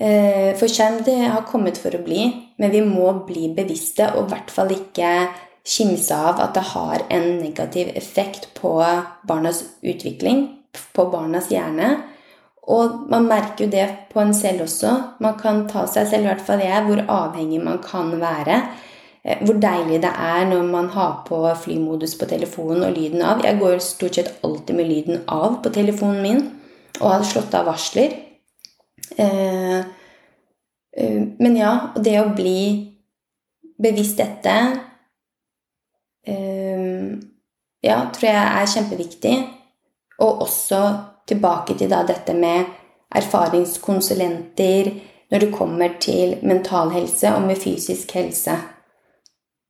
Eh, 0.00 0.56
for 0.58 0.70
skjerm 0.70 1.02
det 1.06 1.18
har 1.28 1.46
kommet 1.46 1.78
for 1.78 1.94
å 1.94 2.02
bli, 2.02 2.24
men 2.58 2.72
vi 2.72 2.82
må 2.86 3.12
bli 3.26 3.50
bevisste 3.54 4.08
og 4.14 4.26
i 4.26 4.32
hvert 4.32 4.50
fall 4.54 4.70
ikke 4.74 5.10
kimse 5.66 6.16
av 6.16 6.40
at 6.40 6.54
det 6.56 6.64
har 6.72 7.04
en 7.12 7.26
negativ 7.40 7.90
effekt 7.94 8.48
på 8.56 8.78
barnas 9.28 9.64
utvikling, 9.82 10.46
på 10.92 11.06
barnas 11.12 11.50
hjerne. 11.52 11.96
Og 12.70 13.06
man 13.10 13.26
merker 13.26 13.64
jo 13.64 13.70
det 13.72 13.86
på 14.12 14.20
en 14.22 14.34
selv 14.36 14.64
også. 14.66 14.92
Man 15.20 15.38
kan 15.40 15.66
ta 15.68 15.86
seg 15.90 16.08
selv, 16.10 16.26
i 16.26 16.30
hvert 16.30 16.46
fall 16.46 16.62
jeg, 16.62 16.84
hvor 16.86 17.02
avhengig 17.08 17.60
man 17.64 17.80
kan 17.82 18.12
være. 18.20 18.60
Eh, 19.24 19.40
hvor 19.44 19.58
deilig 19.60 20.00
det 20.04 20.12
er 20.12 20.46
når 20.48 20.68
man 20.70 20.90
har 20.94 21.22
på 21.26 21.42
flymodus 21.64 22.14
på 22.18 22.28
telefonen 22.30 22.86
og 22.86 22.96
lyden 22.96 23.24
av. 23.26 23.42
Jeg 23.44 23.58
går 23.60 23.78
stort 23.84 24.16
sett 24.16 24.44
alltid 24.44 24.76
med 24.76 24.88
lyden 24.88 25.24
av 25.28 25.60
på 25.64 25.72
telefonen 25.74 26.22
min 26.22 26.44
og 27.00 27.08
har 27.10 27.24
slått 27.24 27.54
av 27.56 27.66
varsler. 27.68 28.14
Eh, 29.16 29.78
eh, 30.96 31.20
men 31.40 31.56
ja, 31.56 31.92
det 31.96 32.16
å 32.20 32.30
bli 32.36 32.60
bevisst 33.80 34.20
dette 34.20 34.54
ja, 36.26 37.96
tror 38.12 38.26
jeg 38.26 38.36
er 38.36 38.72
kjempeviktig. 38.74 39.36
Og 40.20 40.42
også 40.44 40.80
tilbake 41.28 41.78
til 41.78 41.90
da 41.90 42.02
dette 42.08 42.34
med 42.36 42.68
erfaringskonsulenter 43.16 44.90
når 45.30 45.38
det 45.38 45.54
kommer 45.54 45.96
til 46.00 46.36
mental 46.42 46.90
helse 46.90 47.34
og 47.34 47.42
med 47.42 47.56
fysisk 47.56 48.12
helse. 48.18 48.56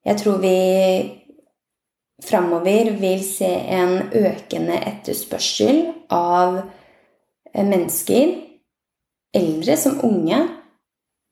Jeg 0.04 0.16
tror 0.16 0.38
vi 0.40 0.56
framover 2.24 2.90
vil 3.00 3.24
se 3.24 3.48
en 3.48 3.98
økende 4.12 4.76
etterspørsel 4.88 5.82
av 6.12 6.60
eh, 7.54 7.64
mennesker, 7.64 8.34
eldre 9.36 9.76
som 9.76 10.00
unge, 10.04 10.40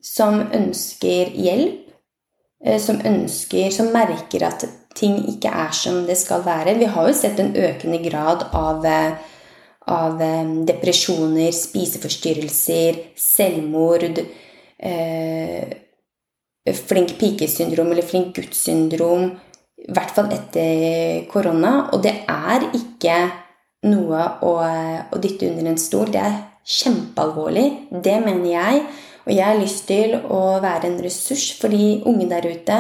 som 0.04 0.40
ønsker 0.54 1.33
hjelp, 1.35 1.88
eh, 2.64 2.81
som 2.81 3.00
ønsker 3.04 3.70
Som 3.70 3.92
merker 3.92 4.46
at 4.46 4.68
ting 4.98 5.18
ikke 5.30 5.52
er 5.64 5.74
som 5.76 6.02
det 6.08 6.18
skal 6.18 6.44
være. 6.46 6.76
Vi 6.78 6.90
har 6.90 7.08
jo 7.08 7.16
sett 7.16 7.40
en 7.40 7.54
økende 7.56 8.02
grad 8.04 8.46
av, 8.52 8.84
eh, 8.87 9.12
av 9.88 10.20
depresjoner, 10.68 11.50
spiseforstyrrelser, 11.54 13.02
selvmord, 13.16 14.18
eh, 14.78 15.76
flink 16.74 17.14
pike-syndrom 17.18 17.92
eller 17.92 18.02
flink 18.02 18.34
gutt-syndrom 18.37 19.30
i 19.78 19.92
hvert 19.94 20.14
fall 20.14 20.30
etter 20.34 21.26
korona. 21.30 21.88
Og 21.94 22.02
det 22.02 22.14
er 22.28 22.68
ikke 22.76 23.18
noe 23.88 24.24
å, 24.44 24.54
å 25.14 25.20
dytte 25.22 25.50
under 25.52 25.70
en 25.72 25.80
stol. 25.80 26.11
Det 26.12 26.22
er 26.22 26.40
kjempealvorlig. 26.68 27.68
Det 28.04 28.16
mener 28.24 28.50
jeg. 28.50 28.82
Og 29.28 29.34
jeg 29.34 29.44
har 29.44 29.61
lyst 29.61 29.84
til 29.88 30.16
å 30.32 30.42
være 30.64 30.88
en 30.88 31.00
ressurs 31.04 31.50
for 31.61 31.72
de 31.72 31.98
unge 32.08 32.28
der 32.30 32.48
ute, 32.48 32.78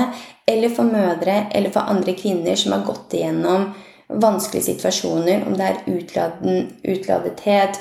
eller 0.48 0.72
for 0.72 0.88
mødre, 0.88 1.44
eller 1.52 1.72
for 1.74 1.90
andre 1.92 2.14
kvinner 2.16 2.56
som 2.56 2.72
har 2.74 2.86
gått 2.86 3.14
igjennom 3.18 3.68
vanskelige 4.08 4.70
situasjoner, 4.70 5.44
om 5.46 5.56
det 5.58 5.66
er 5.68 5.80
utladen, 5.92 6.68
utladethet, 6.82 7.80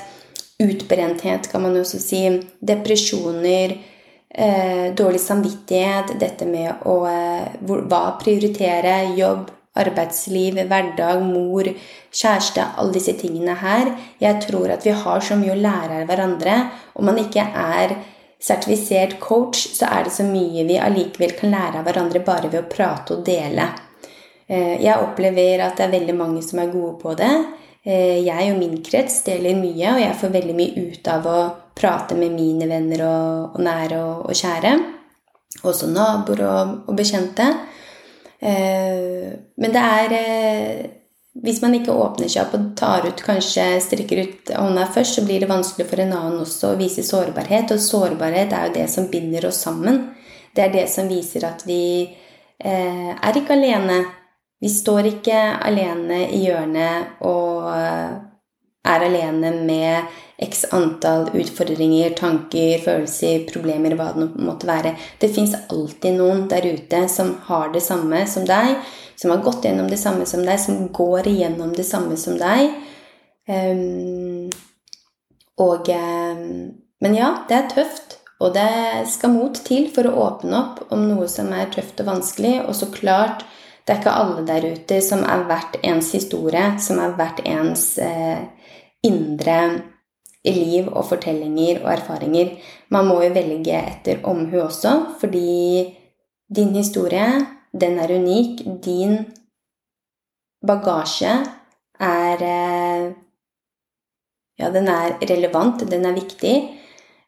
utbrenthet, 0.60 1.48
kan 1.50 1.64
man 1.64 1.78
også 1.80 2.00
si, 2.02 2.22
depresjoner, 2.60 3.78
eh, 4.34 4.88
dårlig 4.94 5.20
samvittighet, 5.20 6.18
dette 6.20 6.46
med 6.46 6.84
å 6.84 6.98
eh, 7.08 7.46
Hva 7.64 8.18
prioritere? 8.20 9.14
Jobb, 9.16 9.48
arbeidsliv, 9.78 10.58
hverdag, 10.68 11.22
mor, 11.22 11.68
kjæreste, 12.12 12.64
alle 12.76 12.96
disse 12.98 13.14
tingene 13.16 13.54
her. 13.62 13.92
Jeg 14.20 14.42
tror 14.44 14.72
at 14.74 14.84
vi 14.84 14.92
har 14.92 15.20
så 15.24 15.38
mye 15.38 15.54
å 15.54 15.60
lære 15.62 16.02
av 16.02 16.08
hverandre. 16.10 16.56
Om 16.98 17.08
man 17.08 17.20
ikke 17.22 17.44
er 17.46 17.94
sertifisert 18.38 19.18
coach, 19.20 19.66
så 19.74 19.88
er 19.90 20.06
det 20.06 20.14
så 20.14 20.26
mye 20.26 20.64
vi 20.68 20.78
allikevel 20.80 21.34
kan 21.38 21.52
lære 21.54 21.80
av 21.80 21.88
hverandre 21.88 22.22
bare 22.26 22.50
ved 22.50 22.60
å 22.62 22.70
prate 22.70 23.16
og 23.16 23.24
dele. 23.26 23.66
Eh, 24.48 24.76
jeg 24.84 25.04
opplever 25.04 25.64
at 25.64 25.78
det 25.78 25.88
er 25.88 25.96
veldig 25.96 26.16
mange 26.16 26.42
som 26.46 26.62
er 26.62 26.70
gode 26.72 26.94
på 27.02 27.14
det. 27.18 27.32
Eh, 27.84 28.20
jeg 28.26 28.52
og 28.52 28.60
min 28.60 28.78
krets 28.84 29.22
deler 29.26 29.58
mye, 29.58 29.94
og 29.94 30.02
jeg 30.02 30.20
får 30.20 30.36
veldig 30.36 30.54
mye 30.56 30.86
ut 30.86 31.10
av 31.12 31.26
å 31.28 31.40
prate 31.78 32.16
med 32.18 32.34
mine 32.34 32.68
venner 32.70 33.04
og, 33.06 33.58
og 33.58 33.66
nære 33.66 33.98
og, 33.98 34.22
og, 34.30 34.38
kjære. 34.38 34.76
Også 35.66 35.90
naboer 35.90 36.44
og, 36.46 36.72
og 36.86 36.96
bekjente. 36.98 37.48
Eh, 38.38 39.34
men 39.58 39.74
det 39.74 39.82
er 39.82 40.16
Hvis 41.38 41.60
man 41.62 41.74
ikke 41.76 41.94
åpner 41.94 42.30
seg 42.30 42.46
opp 42.46 42.54
og 42.58 42.70
tar 42.78 43.06
ut, 43.06 43.20
kanskje 43.22 43.66
strekker 43.84 44.22
ut 44.24 44.52
hånda 44.58 44.88
først, 44.94 45.18
så 45.18 45.26
blir 45.26 45.42
det 45.42 45.50
vanskelig 45.50 45.86
for 45.86 46.02
en 46.02 46.14
annen 46.16 46.40
også 46.42 46.72
å 46.72 46.78
vise 46.80 47.04
sårbarhet. 47.06 47.70
Og 47.74 47.82
sårbarhet 47.82 48.54
er 48.54 48.66
jo 48.66 48.74
det 48.74 48.86
som 48.90 49.06
binder 49.12 49.46
oss 49.46 49.62
sammen. 49.66 50.00
Det 50.54 50.64
er 50.64 50.72
det 50.74 50.86
som 50.90 51.10
viser 51.10 51.46
at 51.46 51.62
vi 51.68 51.82
eh, 52.02 53.12
er 53.14 53.38
ikke 53.38 53.54
alene. 53.54 54.00
Vi 54.58 54.72
står 54.72 55.12
ikke 55.12 55.38
alene 55.62 56.24
i 56.34 56.42
hjørnet 56.48 57.22
og 57.22 57.68
er 57.70 59.04
alene 59.06 59.52
med 59.62 60.18
x 60.38 60.64
antall 60.70 61.26
utfordringer, 61.34 62.12
tanker, 62.18 62.78
følelser, 62.84 63.42
problemer, 63.50 63.96
hva 63.98 64.12
det 64.14 64.28
måtte 64.38 64.68
være. 64.68 64.94
Det 65.18 65.32
fins 65.34 65.56
alltid 65.66 66.14
noen 66.14 66.44
der 66.50 66.68
ute 66.68 67.02
som 67.10 67.34
har 67.48 67.72
det 67.74 67.82
samme 67.82 68.22
som 68.30 68.46
deg, 68.46 68.76
som 69.18 69.34
har 69.34 69.42
gått 69.42 69.66
gjennom 69.66 69.90
det 69.90 69.98
samme 69.98 70.28
som 70.30 70.44
deg, 70.46 70.60
som 70.62 70.86
går 70.94 71.26
igjennom 71.32 71.74
det 71.74 71.86
samme 71.88 72.18
som 72.20 72.38
deg. 72.38 72.70
Um, 73.48 74.46
og 75.58 75.88
um, 75.88 76.70
Men 77.00 77.14
ja, 77.14 77.32
det 77.48 77.56
er 77.56 77.68
tøft. 77.70 78.18
Og 78.38 78.54
det 78.54 79.08
skal 79.10 79.32
mot 79.34 79.54
til 79.66 79.88
for 79.90 80.06
å 80.06 80.14
åpne 80.22 80.54
opp 80.58 80.92
om 80.94 81.02
noe 81.08 81.26
som 81.30 81.50
er 81.54 81.70
tøft 81.74 81.98
og 82.02 82.12
vanskelig. 82.12 82.60
Og 82.66 82.74
så 82.78 82.86
klart, 82.94 83.42
det 83.82 83.94
er 83.94 84.00
ikke 84.02 84.14
alle 84.14 84.44
der 84.46 84.66
ute 84.74 85.00
som 85.02 85.24
er 85.26 85.46
verdt 85.50 85.80
ens 85.82 86.12
historie, 86.14 86.64
som 86.78 87.00
er 87.02 87.16
verdt 87.18 87.42
ens 87.46 87.84
eh, 88.02 88.44
indre 89.06 89.58
liv 90.46 90.88
og 90.88 91.04
fortellinger 91.08 91.82
og 91.84 91.92
erfaringer. 91.92 92.54
Man 92.94 93.08
må 93.08 93.22
jo 93.22 93.34
velge 93.34 93.78
etter 93.78 94.22
omhu 94.28 94.60
også, 94.62 94.94
fordi 95.20 95.94
din 96.56 96.74
historie, 96.76 97.26
den 97.72 97.98
er 97.98 98.14
unik. 98.14 98.64
Din 98.84 99.18
bagasje 100.66 101.38
er 102.00 102.44
eh, 102.44 103.14
Ja, 104.58 104.72
den 104.74 104.88
er 104.90 105.20
relevant, 105.22 105.84
den 105.86 106.02
er 106.04 106.16
viktig. 106.16 106.56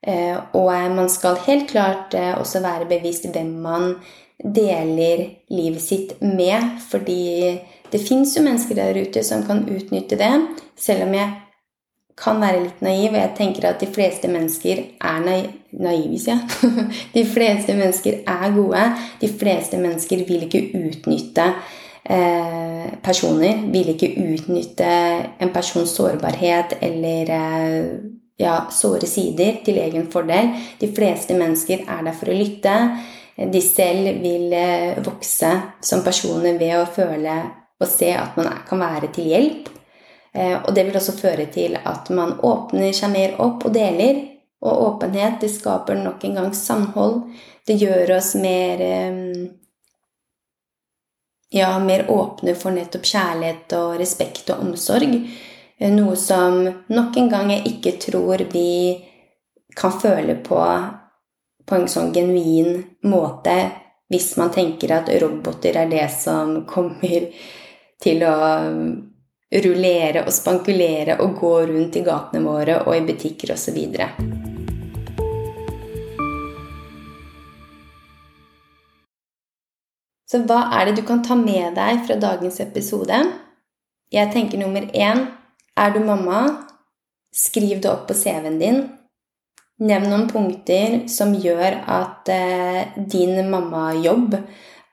Eh, 0.02 0.36
og 0.52 0.72
man 0.90 1.08
skal 1.08 1.36
helt 1.44 1.68
klart 1.70 2.14
eh, 2.18 2.32
også 2.34 2.58
være 2.64 2.88
bevisst 2.90 3.28
hvem 3.30 3.52
man 3.62 3.92
deler 4.40 5.28
livet 5.52 5.82
sitt 5.84 6.16
med, 6.22 6.80
fordi 6.90 7.60
det 7.92 8.00
fins 8.00 8.34
jo 8.36 8.42
mennesker 8.42 8.74
der 8.74 8.98
ute 8.98 9.22
som 9.22 9.44
kan 9.46 9.62
utnytte 9.68 10.18
det, 10.18 10.32
selv 10.74 11.04
om 11.06 11.14
jeg 11.14 11.36
kan 12.20 12.40
være 12.42 12.62
litt 12.66 12.82
naiv, 12.84 13.14
og 13.14 13.20
jeg 13.20 13.32
tenker 13.38 13.66
at 13.70 13.80
de 13.80 13.88
fleste 13.90 14.28
mennesker 14.30 14.82
er 15.00 15.20
naive, 15.24 16.18
sier. 16.20 16.42
De 17.16 17.24
fleste 17.24 17.76
mennesker 17.76 18.20
er 18.28 18.56
gode. 18.56 18.82
De 19.22 19.30
fleste 19.40 19.80
mennesker 19.80 20.24
vil 20.28 20.44
ikke 20.46 20.66
utnytte 20.76 21.46
eh, 22.04 22.90
personer. 23.04 23.64
Vil 23.72 23.94
ikke 23.94 24.12
utnytte 24.20 24.90
en 25.40 25.54
persons 25.54 25.94
sårbarhet 25.96 26.76
eller 26.80 27.32
eh, 27.38 27.88
ja, 28.40 28.58
såre 28.72 29.08
sider 29.08 29.62
til 29.64 29.80
egen 29.80 30.10
fordel. 30.12 30.52
De 30.80 30.90
fleste 30.92 31.36
mennesker 31.38 31.86
er 31.88 32.04
der 32.04 32.16
for 32.16 32.32
å 32.32 32.36
lytte. 32.36 32.76
De 33.40 33.64
selv 33.64 34.20
vil 34.20 34.52
eh, 34.52 35.00
vokse 35.04 35.54
som 35.80 36.04
personer 36.04 36.60
ved 36.60 36.76
å 36.82 36.88
føle 36.88 37.40
og 37.80 37.88
se 37.88 38.10
at 38.12 38.36
man 38.36 38.50
kan 38.68 38.82
være 38.82 39.08
til 39.14 39.30
hjelp. 39.32 39.70
Eh, 40.32 40.56
og 40.62 40.74
det 40.74 40.84
vil 40.86 40.98
også 41.00 41.16
føre 41.18 41.46
til 41.52 41.76
at 41.78 42.10
man 42.14 42.36
åpner 42.46 42.92
seg 42.96 43.12
mer 43.14 43.38
opp 43.42 43.66
og 43.66 43.74
deler. 43.74 44.20
Og 44.60 44.82
åpenhet 44.86 45.40
det 45.40 45.50
skaper 45.52 45.96
nok 45.96 46.24
en 46.24 46.36
gang 46.40 46.52
samhold. 46.54 47.22
Det 47.66 47.78
gjør 47.80 48.16
oss 48.18 48.34
mer 48.38 48.82
eh, 48.84 49.20
ja, 51.50 51.78
mer 51.82 52.06
åpne 52.10 52.54
for 52.54 52.74
nettopp 52.74 53.08
kjærlighet 53.10 53.76
og 53.78 53.98
respekt 54.00 54.52
og 54.54 54.66
omsorg. 54.68 55.16
Eh, 55.78 55.92
noe 55.92 56.16
som 56.16 56.62
nok 56.92 57.20
en 57.20 57.30
gang 57.32 57.54
jeg 57.56 57.74
ikke 57.74 57.96
tror 58.06 58.46
vi 58.52 58.70
kan 59.76 59.94
føle 59.94 60.34
på 60.44 60.58
på 61.70 61.76
en 61.76 61.86
sånn 61.86 62.10
genuin 62.10 62.80
måte 63.06 63.54
hvis 64.10 64.32
man 64.40 64.50
tenker 64.50 64.90
at 64.96 65.10
roboter 65.22 65.76
er 65.78 65.90
det 65.90 66.08
som 66.10 66.64
kommer 66.66 67.28
til 68.02 68.24
å 68.26 68.38
rullere 69.50 70.22
og 70.26 70.32
spankulere 70.34 71.18
og 71.24 71.34
gå 71.40 71.54
rundt 71.72 71.98
i 71.98 72.04
gatene 72.06 72.44
våre 72.44 72.80
og 72.84 72.94
i 72.94 73.02
butikker 73.08 73.54
osv. 73.56 73.78
Så 80.30 80.38
hva 80.46 80.60
er 80.78 80.86
det 80.86 81.00
du 81.00 81.06
kan 81.06 81.24
ta 81.26 81.34
med 81.34 81.74
deg 81.74 82.04
fra 82.06 82.16
dagens 82.22 82.60
episode? 82.62 83.18
Jeg 84.14 84.30
tenker 84.34 84.60
nummer 84.62 84.86
én 84.94 85.26
er 85.78 85.94
du 85.94 86.00
mamma? 86.04 86.66
Skriv 87.34 87.80
det 87.82 87.90
opp 87.90 88.08
på 88.08 88.14
CV-en 88.14 88.58
din. 88.58 88.80
Nevn 89.80 90.10
noen 90.10 90.26
punkter 90.28 91.08
som 91.08 91.32
gjør 91.32 91.78
at 91.88 92.28
eh, 92.30 92.90
din 92.98 93.38
mammajobb 93.50 94.34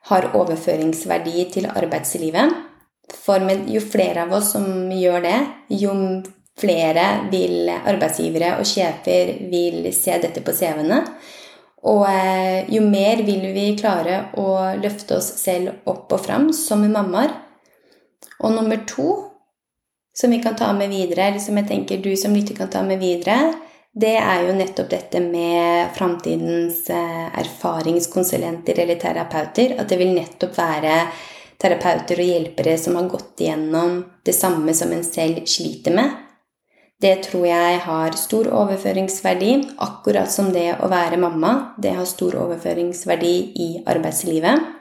har 0.07 0.29
overføringsverdi 0.37 1.47
til 1.51 1.67
arbeidslivet. 1.67 2.66
For 3.13 3.43
jo 3.71 3.81
flere 3.83 4.25
av 4.25 4.33
oss 4.35 4.51
som 4.55 4.91
gjør 4.91 5.21
det, 5.23 5.37
jo 5.79 5.93
flere 6.57 7.05
vil 7.31 7.69
arbeidsgivere 7.69 8.57
og 8.59 8.67
sjefer 8.67 9.35
vil 9.51 9.85
se 9.95 10.17
dette 10.23 10.43
på 10.43 10.55
CV-ene. 10.55 11.03
Og 11.87 12.03
eh, 12.09 12.65
jo 12.73 12.81
mer 12.83 13.21
vil 13.23 13.45
vi 13.53 13.69
klare 13.77 14.31
å 14.41 14.47
løfte 14.81 15.19
oss 15.19 15.29
selv 15.39 15.87
opp 15.87 16.11
og 16.15 16.23
fram 16.25 16.49
som 16.55 16.83
mammaer. 16.83 17.35
Og 18.43 18.53
nummer 18.53 18.81
to, 18.89 19.07
som 20.17 20.33
vi 20.33 20.41
kan 20.41 20.57
ta 20.57 20.71
med 20.73 20.91
videre, 20.91 21.29
eller 21.29 21.41
som 21.41 21.57
jeg 21.57 21.69
tenker 21.69 22.01
du 22.01 22.11
som 22.17 22.35
lytter 22.35 22.57
kan 22.57 22.71
ta 22.73 22.81
med 22.85 22.99
videre, 23.01 23.53
det 23.97 24.17
er 24.19 24.43
jo 24.45 24.57
nettopp 24.57 24.89
dette 24.91 25.21
med 25.23 25.93
framtidens 25.97 26.83
eh, 26.93 27.25
erfaringskonsulenter 27.41 28.83
eller 28.83 28.99
terapeuter. 29.01 29.77
At 29.79 29.89
det 29.89 30.01
vil 30.01 30.13
nettopp 30.17 30.57
være 30.57 30.99
terapeuter 31.61 32.21
og 32.21 32.31
hjelpere 32.31 32.77
som 32.79 32.97
har 32.99 33.09
gått 33.11 33.41
igjennom 33.43 33.99
det 34.25 34.35
samme 34.37 34.73
som 34.77 34.93
en 34.93 35.05
selv 35.05 35.43
sliter 35.49 35.95
med. 35.97 36.23
Det 37.01 37.13
tror 37.27 37.45
jeg 37.45 37.81
har 37.85 38.15
stor 38.17 38.47
overføringsverdi, 38.57 39.51
akkurat 39.85 40.31
som 40.33 40.49
det 40.53 40.79
å 40.81 40.89
være 40.89 41.19
mamma. 41.21 41.75
Det 41.77 41.93
har 41.93 42.09
stor 42.09 42.39
overføringsverdi 42.41 43.35
i 43.61 43.67
arbeidslivet. 43.85 44.73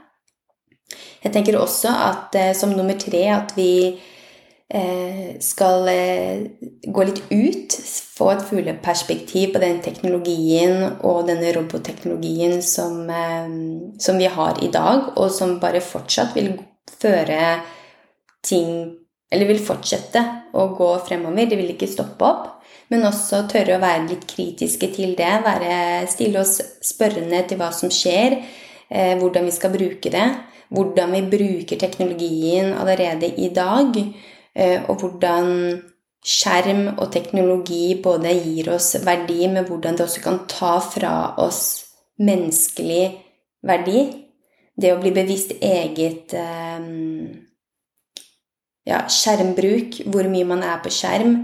Jeg 1.26 1.34
tenker 1.34 1.58
også 1.60 1.90
at 1.92 2.36
eh, 2.38 2.54
som 2.56 2.72
nummer 2.72 2.96
tre 3.00 3.24
at 3.34 3.52
vi 3.56 3.98
skal 5.38 5.88
eh, 5.88 6.46
gå 6.82 7.04
litt 7.06 7.20
ut, 7.30 7.76
få 8.16 8.32
et 8.32 8.44
fugleperspektiv 8.48 9.52
på 9.54 9.62
den 9.62 9.78
teknologien 9.84 10.98
og 11.06 11.28
denne 11.28 11.52
robotteknologien 11.54 12.58
som, 12.66 13.06
som 14.02 14.18
vi 14.18 14.26
har 14.26 14.58
i 14.64 14.70
dag, 14.74 15.12
og 15.14 15.30
som 15.30 15.58
bare 15.62 15.84
fortsatt 15.84 16.34
vil 16.38 16.56
føre 16.98 17.58
ting 18.46 19.02
Eller 19.26 19.48
vil 19.48 19.58
fortsette 19.58 20.20
å 20.54 20.68
gå 20.78 20.86
fremover. 21.02 21.48
Det 21.50 21.56
vil 21.58 21.72
ikke 21.72 21.88
stoppe 21.90 22.22
opp. 22.22 22.44
Men 22.94 23.08
også 23.08 23.40
tørre 23.50 23.74
å 23.74 23.82
være 23.82 24.04
litt 24.06 24.22
kritiske 24.30 24.86
til 24.94 25.16
det. 25.18 25.32
Være, 25.42 26.06
stille 26.06 26.44
oss 26.44 26.60
spørrende 26.78 27.40
til 27.50 27.58
hva 27.58 27.72
som 27.74 27.90
skjer, 27.90 28.36
hvordan 29.18 29.48
vi 29.50 29.56
skal 29.56 29.74
bruke 29.74 30.12
det 30.14 30.28
hvordan 30.68 31.12
vi 31.14 31.22
bruker 31.36 31.78
teknologien 31.78 32.72
allerede 32.74 33.30
i 33.38 33.48
dag, 33.54 33.98
eh, 33.98 34.35
og 34.56 35.02
hvordan 35.02 35.48
skjerm 36.26 36.86
og 36.96 37.10
teknologi 37.14 37.96
både 38.02 38.32
gir 38.40 38.70
oss 38.74 38.94
verdi, 39.04 39.46
men 39.52 39.66
hvordan 39.68 39.98
det 39.98 40.06
også 40.06 40.22
kan 40.24 40.40
ta 40.50 40.78
fra 40.82 41.12
oss 41.42 41.60
menneskelig 42.18 43.04
verdi. 43.66 44.06
Det 44.76 44.92
å 44.92 45.00
bli 45.00 45.12
bevisst 45.14 45.54
eget 45.64 46.34
eh, 46.36 46.88
ja, 48.86 49.04
skjermbruk, 49.10 50.02
hvor 50.12 50.28
mye 50.32 50.48
man 50.48 50.64
er 50.66 50.82
på 50.84 50.92
skjerm, 50.92 51.38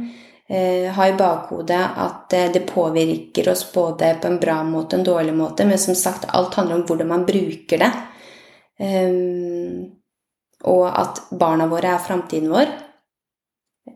eh, 0.51 0.91
ha 0.93 1.09
i 1.09 1.17
bakhodet 1.19 1.83
at 2.07 2.37
det 2.55 2.67
påvirker 2.69 3.53
oss 3.55 3.65
både 3.73 4.15
på 4.21 4.29
en 4.29 4.41
bra 4.43 4.61
måte 4.67 4.99
og 4.99 5.01
en 5.01 5.11
dårlig 5.13 5.37
måte, 5.39 5.67
men 5.69 5.81
som 5.81 5.97
sagt, 5.99 6.29
alt 6.29 6.59
handler 6.59 6.81
om 6.81 6.87
hvordan 6.89 7.13
man 7.15 7.27
bruker 7.29 7.87
det. 7.87 7.93
Um, 8.83 9.93
og 10.67 10.87
at 10.89 11.21
barna 11.39 11.69
våre 11.71 11.93
er 11.95 12.03
framtiden 12.03 12.51
vår. 12.51 12.71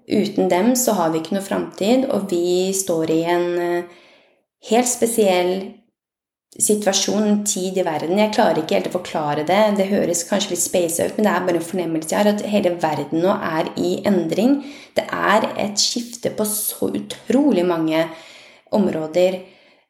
Uten 0.07 0.51
dem 0.51 0.75
så 0.79 0.96
har 0.99 1.12
vi 1.12 1.22
ikke 1.22 1.37
noe 1.37 1.46
framtid, 1.46 2.07
og 2.11 2.31
vi 2.31 2.72
står 2.75 3.11
i 3.14 3.22
en 3.31 3.49
uh, 3.59 3.99
helt 4.70 4.90
spesiell 4.90 5.53
situasjon, 6.57 7.27
en 7.27 7.42
tid 7.46 7.77
i 7.79 7.85
verden. 7.85 8.18
Jeg 8.18 8.33
klarer 8.35 8.62
ikke 8.62 8.79
helt 8.79 8.88
å 8.90 8.94
forklare 8.96 9.44
det. 9.49 9.61
Det 9.79 9.88
høres 9.90 10.25
kanskje 10.29 10.55
litt 10.55 10.62
space 10.64 11.05
ut, 11.05 11.18
men 11.18 11.29
det 11.29 11.33
er 11.33 11.49
bare 11.49 11.61
en 11.61 11.68
fornemmelse 11.70 12.14
jeg 12.14 12.22
har 12.22 12.31
at 12.33 12.46
hele 12.49 12.72
verden 12.83 13.22
nå 13.25 13.35
er 13.35 13.70
i 13.77 13.96
endring. 14.09 14.62
Det 14.96 15.05
er 15.12 15.51
et 15.66 15.77
skifte 15.81 16.33
på 16.37 16.46
så 16.49 16.88
utrolig 16.96 17.66
mange 17.68 18.07
områder. 18.77 19.38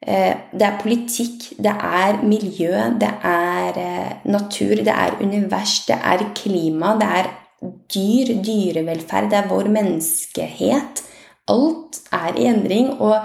Eh, 0.01 0.33
det 0.53 0.67
er 0.67 0.81
politikk, 0.81 1.49
det 1.63 1.73
er 1.73 2.21
miljø, 2.27 2.73
det 3.01 3.13
er 3.25 3.81
eh, 3.81 4.11
natur, 4.29 4.75
det 4.75 4.93
er 4.93 5.17
univers, 5.23 5.79
det 5.87 5.97
er 5.97 6.27
klima, 6.37 6.93
det 6.99 7.07
er 7.21 7.31
dyr, 7.61 8.33
dyrevelferd, 8.45 9.29
det 9.31 9.39
er 9.39 9.49
vår 9.51 9.69
menneskehet. 9.73 11.03
Alt 11.51 12.01
er 12.13 12.37
i 12.37 12.47
endring, 12.49 12.91
og 12.99 13.17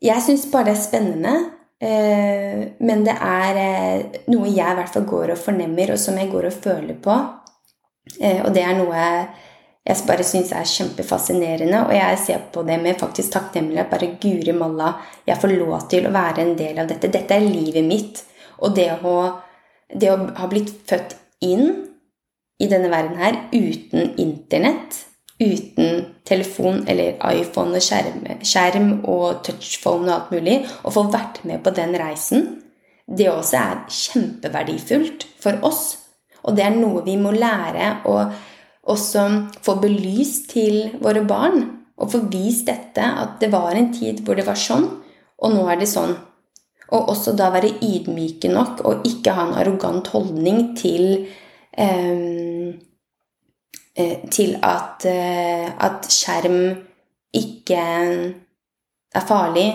jeg 0.00 0.24
syns 0.24 0.46
bare 0.52 0.70
det 0.70 0.76
er 0.78 0.84
spennende. 0.84 1.34
Eh, 1.80 2.64
men 2.84 3.04
det 3.06 3.16
er 3.16 3.60
noe 4.32 4.48
jeg 4.48 4.72
i 4.72 4.78
hvert 4.78 4.92
fall 4.94 5.06
går 5.08 5.34
og 5.34 5.42
fornemmer, 5.42 5.94
og 5.94 6.00
som 6.00 6.18
jeg 6.20 6.30
går 6.32 6.48
og 6.48 6.58
føler 6.64 6.98
på. 7.02 7.20
Og 8.20 8.50
det 8.54 8.62
er 8.64 8.74
noe 8.74 9.04
jeg 9.90 10.06
bare 10.06 10.24
syns 10.26 10.52
er 10.52 10.68
kjempefascinerende. 10.68 11.84
Og 11.86 11.94
jeg 11.96 12.18
ser 12.22 12.42
på 12.52 12.62
det 12.68 12.78
med 12.82 12.98
faktisk 13.00 13.32
takknemlighet. 13.32 13.90
Bare 13.90 14.14
guri 14.20 14.54
malla, 14.56 14.94
jeg 15.26 15.40
får 15.40 15.54
lov 15.56 15.86
til 15.90 16.06
å 16.06 16.14
være 16.14 16.44
en 16.44 16.56
del 16.58 16.82
av 16.82 16.90
dette. 16.90 17.10
Dette 17.12 17.36
er 17.36 17.46
livet 17.46 17.86
mitt. 17.86 18.22
Og 18.60 18.74
det 18.76 18.90
å, 19.02 19.16
det 19.88 20.12
å 20.12 20.18
ha 20.36 20.50
blitt 20.50 20.74
født 20.88 21.16
inn 21.46 21.86
i 22.60 22.68
denne 22.68 22.90
verden 22.92 23.16
her 23.20 23.38
uten 23.54 24.12
internett, 24.20 25.06
uten 25.40 26.04
telefon 26.28 26.82
eller 26.90 27.16
iPhone 27.32 27.78
og 27.78 27.84
skjerm, 27.84 28.26
skjerm 28.44 28.90
og 29.08 29.40
touchphone 29.46 30.10
og 30.10 30.16
alt 30.16 30.34
mulig, 30.34 30.58
og 30.84 30.94
få 30.96 31.06
vært 31.12 31.40
med 31.48 31.64
på 31.64 31.72
den 31.76 31.96
reisen, 32.00 32.50
det 33.10 33.30
også 33.32 33.58
er 33.58 33.82
kjempeverdifullt 33.90 35.26
for 35.40 35.64
oss. 35.66 35.96
Og 36.44 36.56
det 36.56 36.66
er 36.68 36.76
noe 36.76 37.02
vi 37.04 37.16
må 37.20 37.32
lære 37.34 37.96
å 38.08 38.20
også 38.90 39.26
få 39.64 39.76
belyst 39.82 40.50
til 40.54 40.96
våre 41.02 41.24
barn 41.28 41.62
og 42.00 42.12
få 42.14 42.22
vist 42.32 42.68
dette, 42.68 43.04
at 43.04 43.36
det 43.42 43.50
var 43.52 43.76
en 43.76 43.90
tid 43.92 44.22
hvor 44.24 44.38
det 44.38 44.46
var 44.46 44.58
sånn, 44.58 44.86
og 45.40 45.52
nå 45.52 45.66
er 45.68 45.80
det 45.80 45.88
sånn. 45.90 46.14
Og 46.90 47.12
også 47.12 47.34
da 47.38 47.50
være 47.54 47.76
ydmyke 47.84 48.50
nok 48.50 48.80
og 48.88 49.04
ikke 49.06 49.34
ha 49.36 49.46
en 49.46 49.58
arrogant 49.60 50.08
holdning 50.14 50.72
til 50.78 51.28
til 54.30 54.56
at, 54.62 55.04
eh, 55.06 55.66
at, 55.84 56.06
skjerm 56.10 56.60
ikke 57.34 57.80
er 59.14 59.26
farlig, 59.26 59.68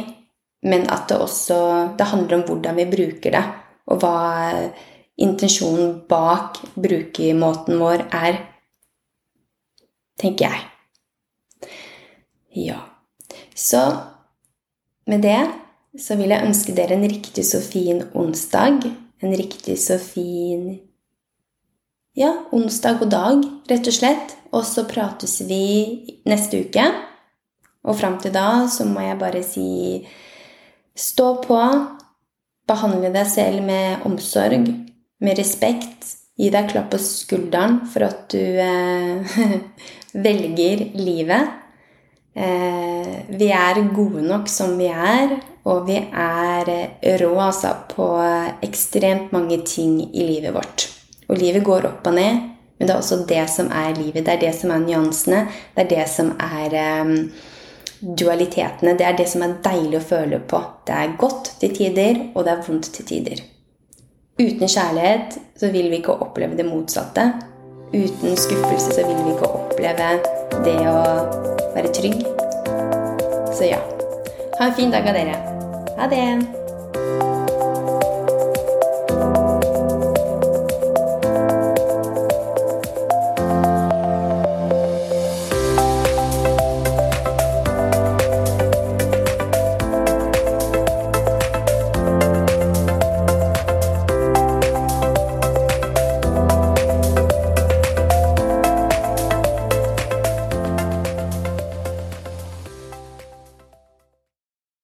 men 0.64 0.88
at 0.90 1.10
det 1.10 1.18
også 1.20 1.58
det 1.98 2.08
handler 2.08 2.40
om 2.40 2.46
hvordan 2.48 2.76
vi 2.76 2.86
bruker 2.92 3.36
det, 3.38 3.44
og 3.88 4.00
hva 4.02 4.72
intensjonen 5.18 6.02
bak 6.10 6.60
brukermåten 6.76 7.80
vår 7.80 8.08
er 8.12 8.40
tenker 10.20 10.50
jeg. 10.50 10.64
Ja. 12.56 12.80
Så 13.56 13.84
med 15.08 15.24
det 15.24 15.40
så 16.00 16.18
vil 16.20 16.34
jeg 16.34 16.48
ønske 16.48 16.76
dere 16.76 16.98
en 16.98 17.08
riktig 17.08 17.46
så 17.48 17.62
fin 17.64 18.04
onsdag. 18.16 18.84
En 19.24 19.36
riktig 19.38 19.78
så 19.80 20.00
fin 20.00 20.80
ja, 22.16 22.32
onsdag 22.56 23.04
og 23.04 23.12
dag, 23.12 23.44
rett 23.70 23.90
og 23.92 23.96
slett. 23.96 24.36
Og 24.56 24.64
så 24.68 24.86
prates 24.88 25.42
vi 25.50 26.16
neste 26.28 26.64
uke. 26.64 26.86
Og 27.86 27.98
fram 28.00 28.18
til 28.22 28.34
da 28.34 28.66
så 28.72 28.88
må 28.88 29.04
jeg 29.04 29.20
bare 29.20 29.44
si 29.46 29.68
stå 30.96 31.36
på. 31.44 31.60
Behandle 32.66 33.12
deg 33.14 33.28
selv 33.30 33.66
med 33.68 34.06
omsorg, 34.08 34.72
med 35.22 35.38
respekt. 35.38 36.16
Gi 36.36 36.50
deg 36.52 36.72
klapp 36.72 36.90
på 36.92 37.00
skulderen 37.00 37.84
for 37.92 38.08
at 38.08 38.26
du 38.34 38.42
eh, 38.42 39.38
velger 40.26 40.88
livet. 40.98 41.54
Eh, 42.36 43.14
vi 43.30 43.52
er 43.56 43.80
gode 43.96 44.24
nok 44.26 44.50
som 44.52 44.74
vi 44.80 44.90
er, 44.92 45.38
og 45.64 45.86
vi 45.88 46.02
er 46.02 46.74
eh, 46.74 47.16
rå 47.22 47.32
altså, 47.38 47.76
på 47.94 48.10
ekstremt 48.66 49.32
mange 49.36 49.62
ting 49.68 50.02
i 50.10 50.28
livet 50.28 50.56
vårt. 50.58 50.90
Og 51.30 51.40
livet 51.40 51.66
går 51.66 51.88
opp 51.90 52.08
og 52.08 52.16
ned, 52.18 52.44
men 52.78 52.88
det 52.88 52.94
er 52.94 53.02
også 53.02 53.24
det 53.30 53.44
som 53.50 53.72
er 53.72 53.96
livet. 53.98 54.26
Det 54.26 54.34
er 54.34 54.42
det 54.42 54.54
som 54.58 54.74
er 54.76 54.84
nyansene. 54.84 55.46
Det 55.76 55.86
er 55.86 55.92
det 55.94 56.08
som 56.12 56.34
er 56.44 56.76
um, 57.02 57.14
dualitetene. 58.02 58.98
Det 59.00 59.08
er 59.08 59.18
det 59.18 59.28
som 59.32 59.46
er 59.46 59.58
deilig 59.64 60.02
å 60.02 60.08
føle 60.10 60.42
på. 60.44 60.62
Det 60.88 60.96
er 60.96 61.16
godt 61.20 61.54
til 61.62 61.76
tider, 61.76 62.22
og 62.36 62.46
det 62.46 62.54
er 62.54 62.64
vondt 62.68 62.92
til 62.98 63.08
tider. 63.08 63.44
Uten 64.36 64.68
kjærlighet 64.68 65.38
så 65.56 65.72
vil 65.72 65.88
vi 65.88 66.02
ikke 66.02 66.18
oppleve 66.26 66.58
det 66.60 66.68
motsatte. 66.68 67.30
Uten 67.94 68.36
skuffelse 68.36 68.92
så 68.92 69.08
vil 69.08 69.22
vi 69.24 69.32
ikke 69.38 69.54
oppleve 69.62 70.10
det 70.66 70.76
å 70.92 71.00
være 71.78 71.94
trygg. 71.96 72.20
Så 73.56 73.72
ja. 73.72 73.80
Ha 74.60 74.68
en 74.68 74.76
fin 74.76 74.92
dag 74.92 75.08
av 75.08 75.16
dere. 75.16 75.40
Ha 75.96 76.12
det. 76.12 76.65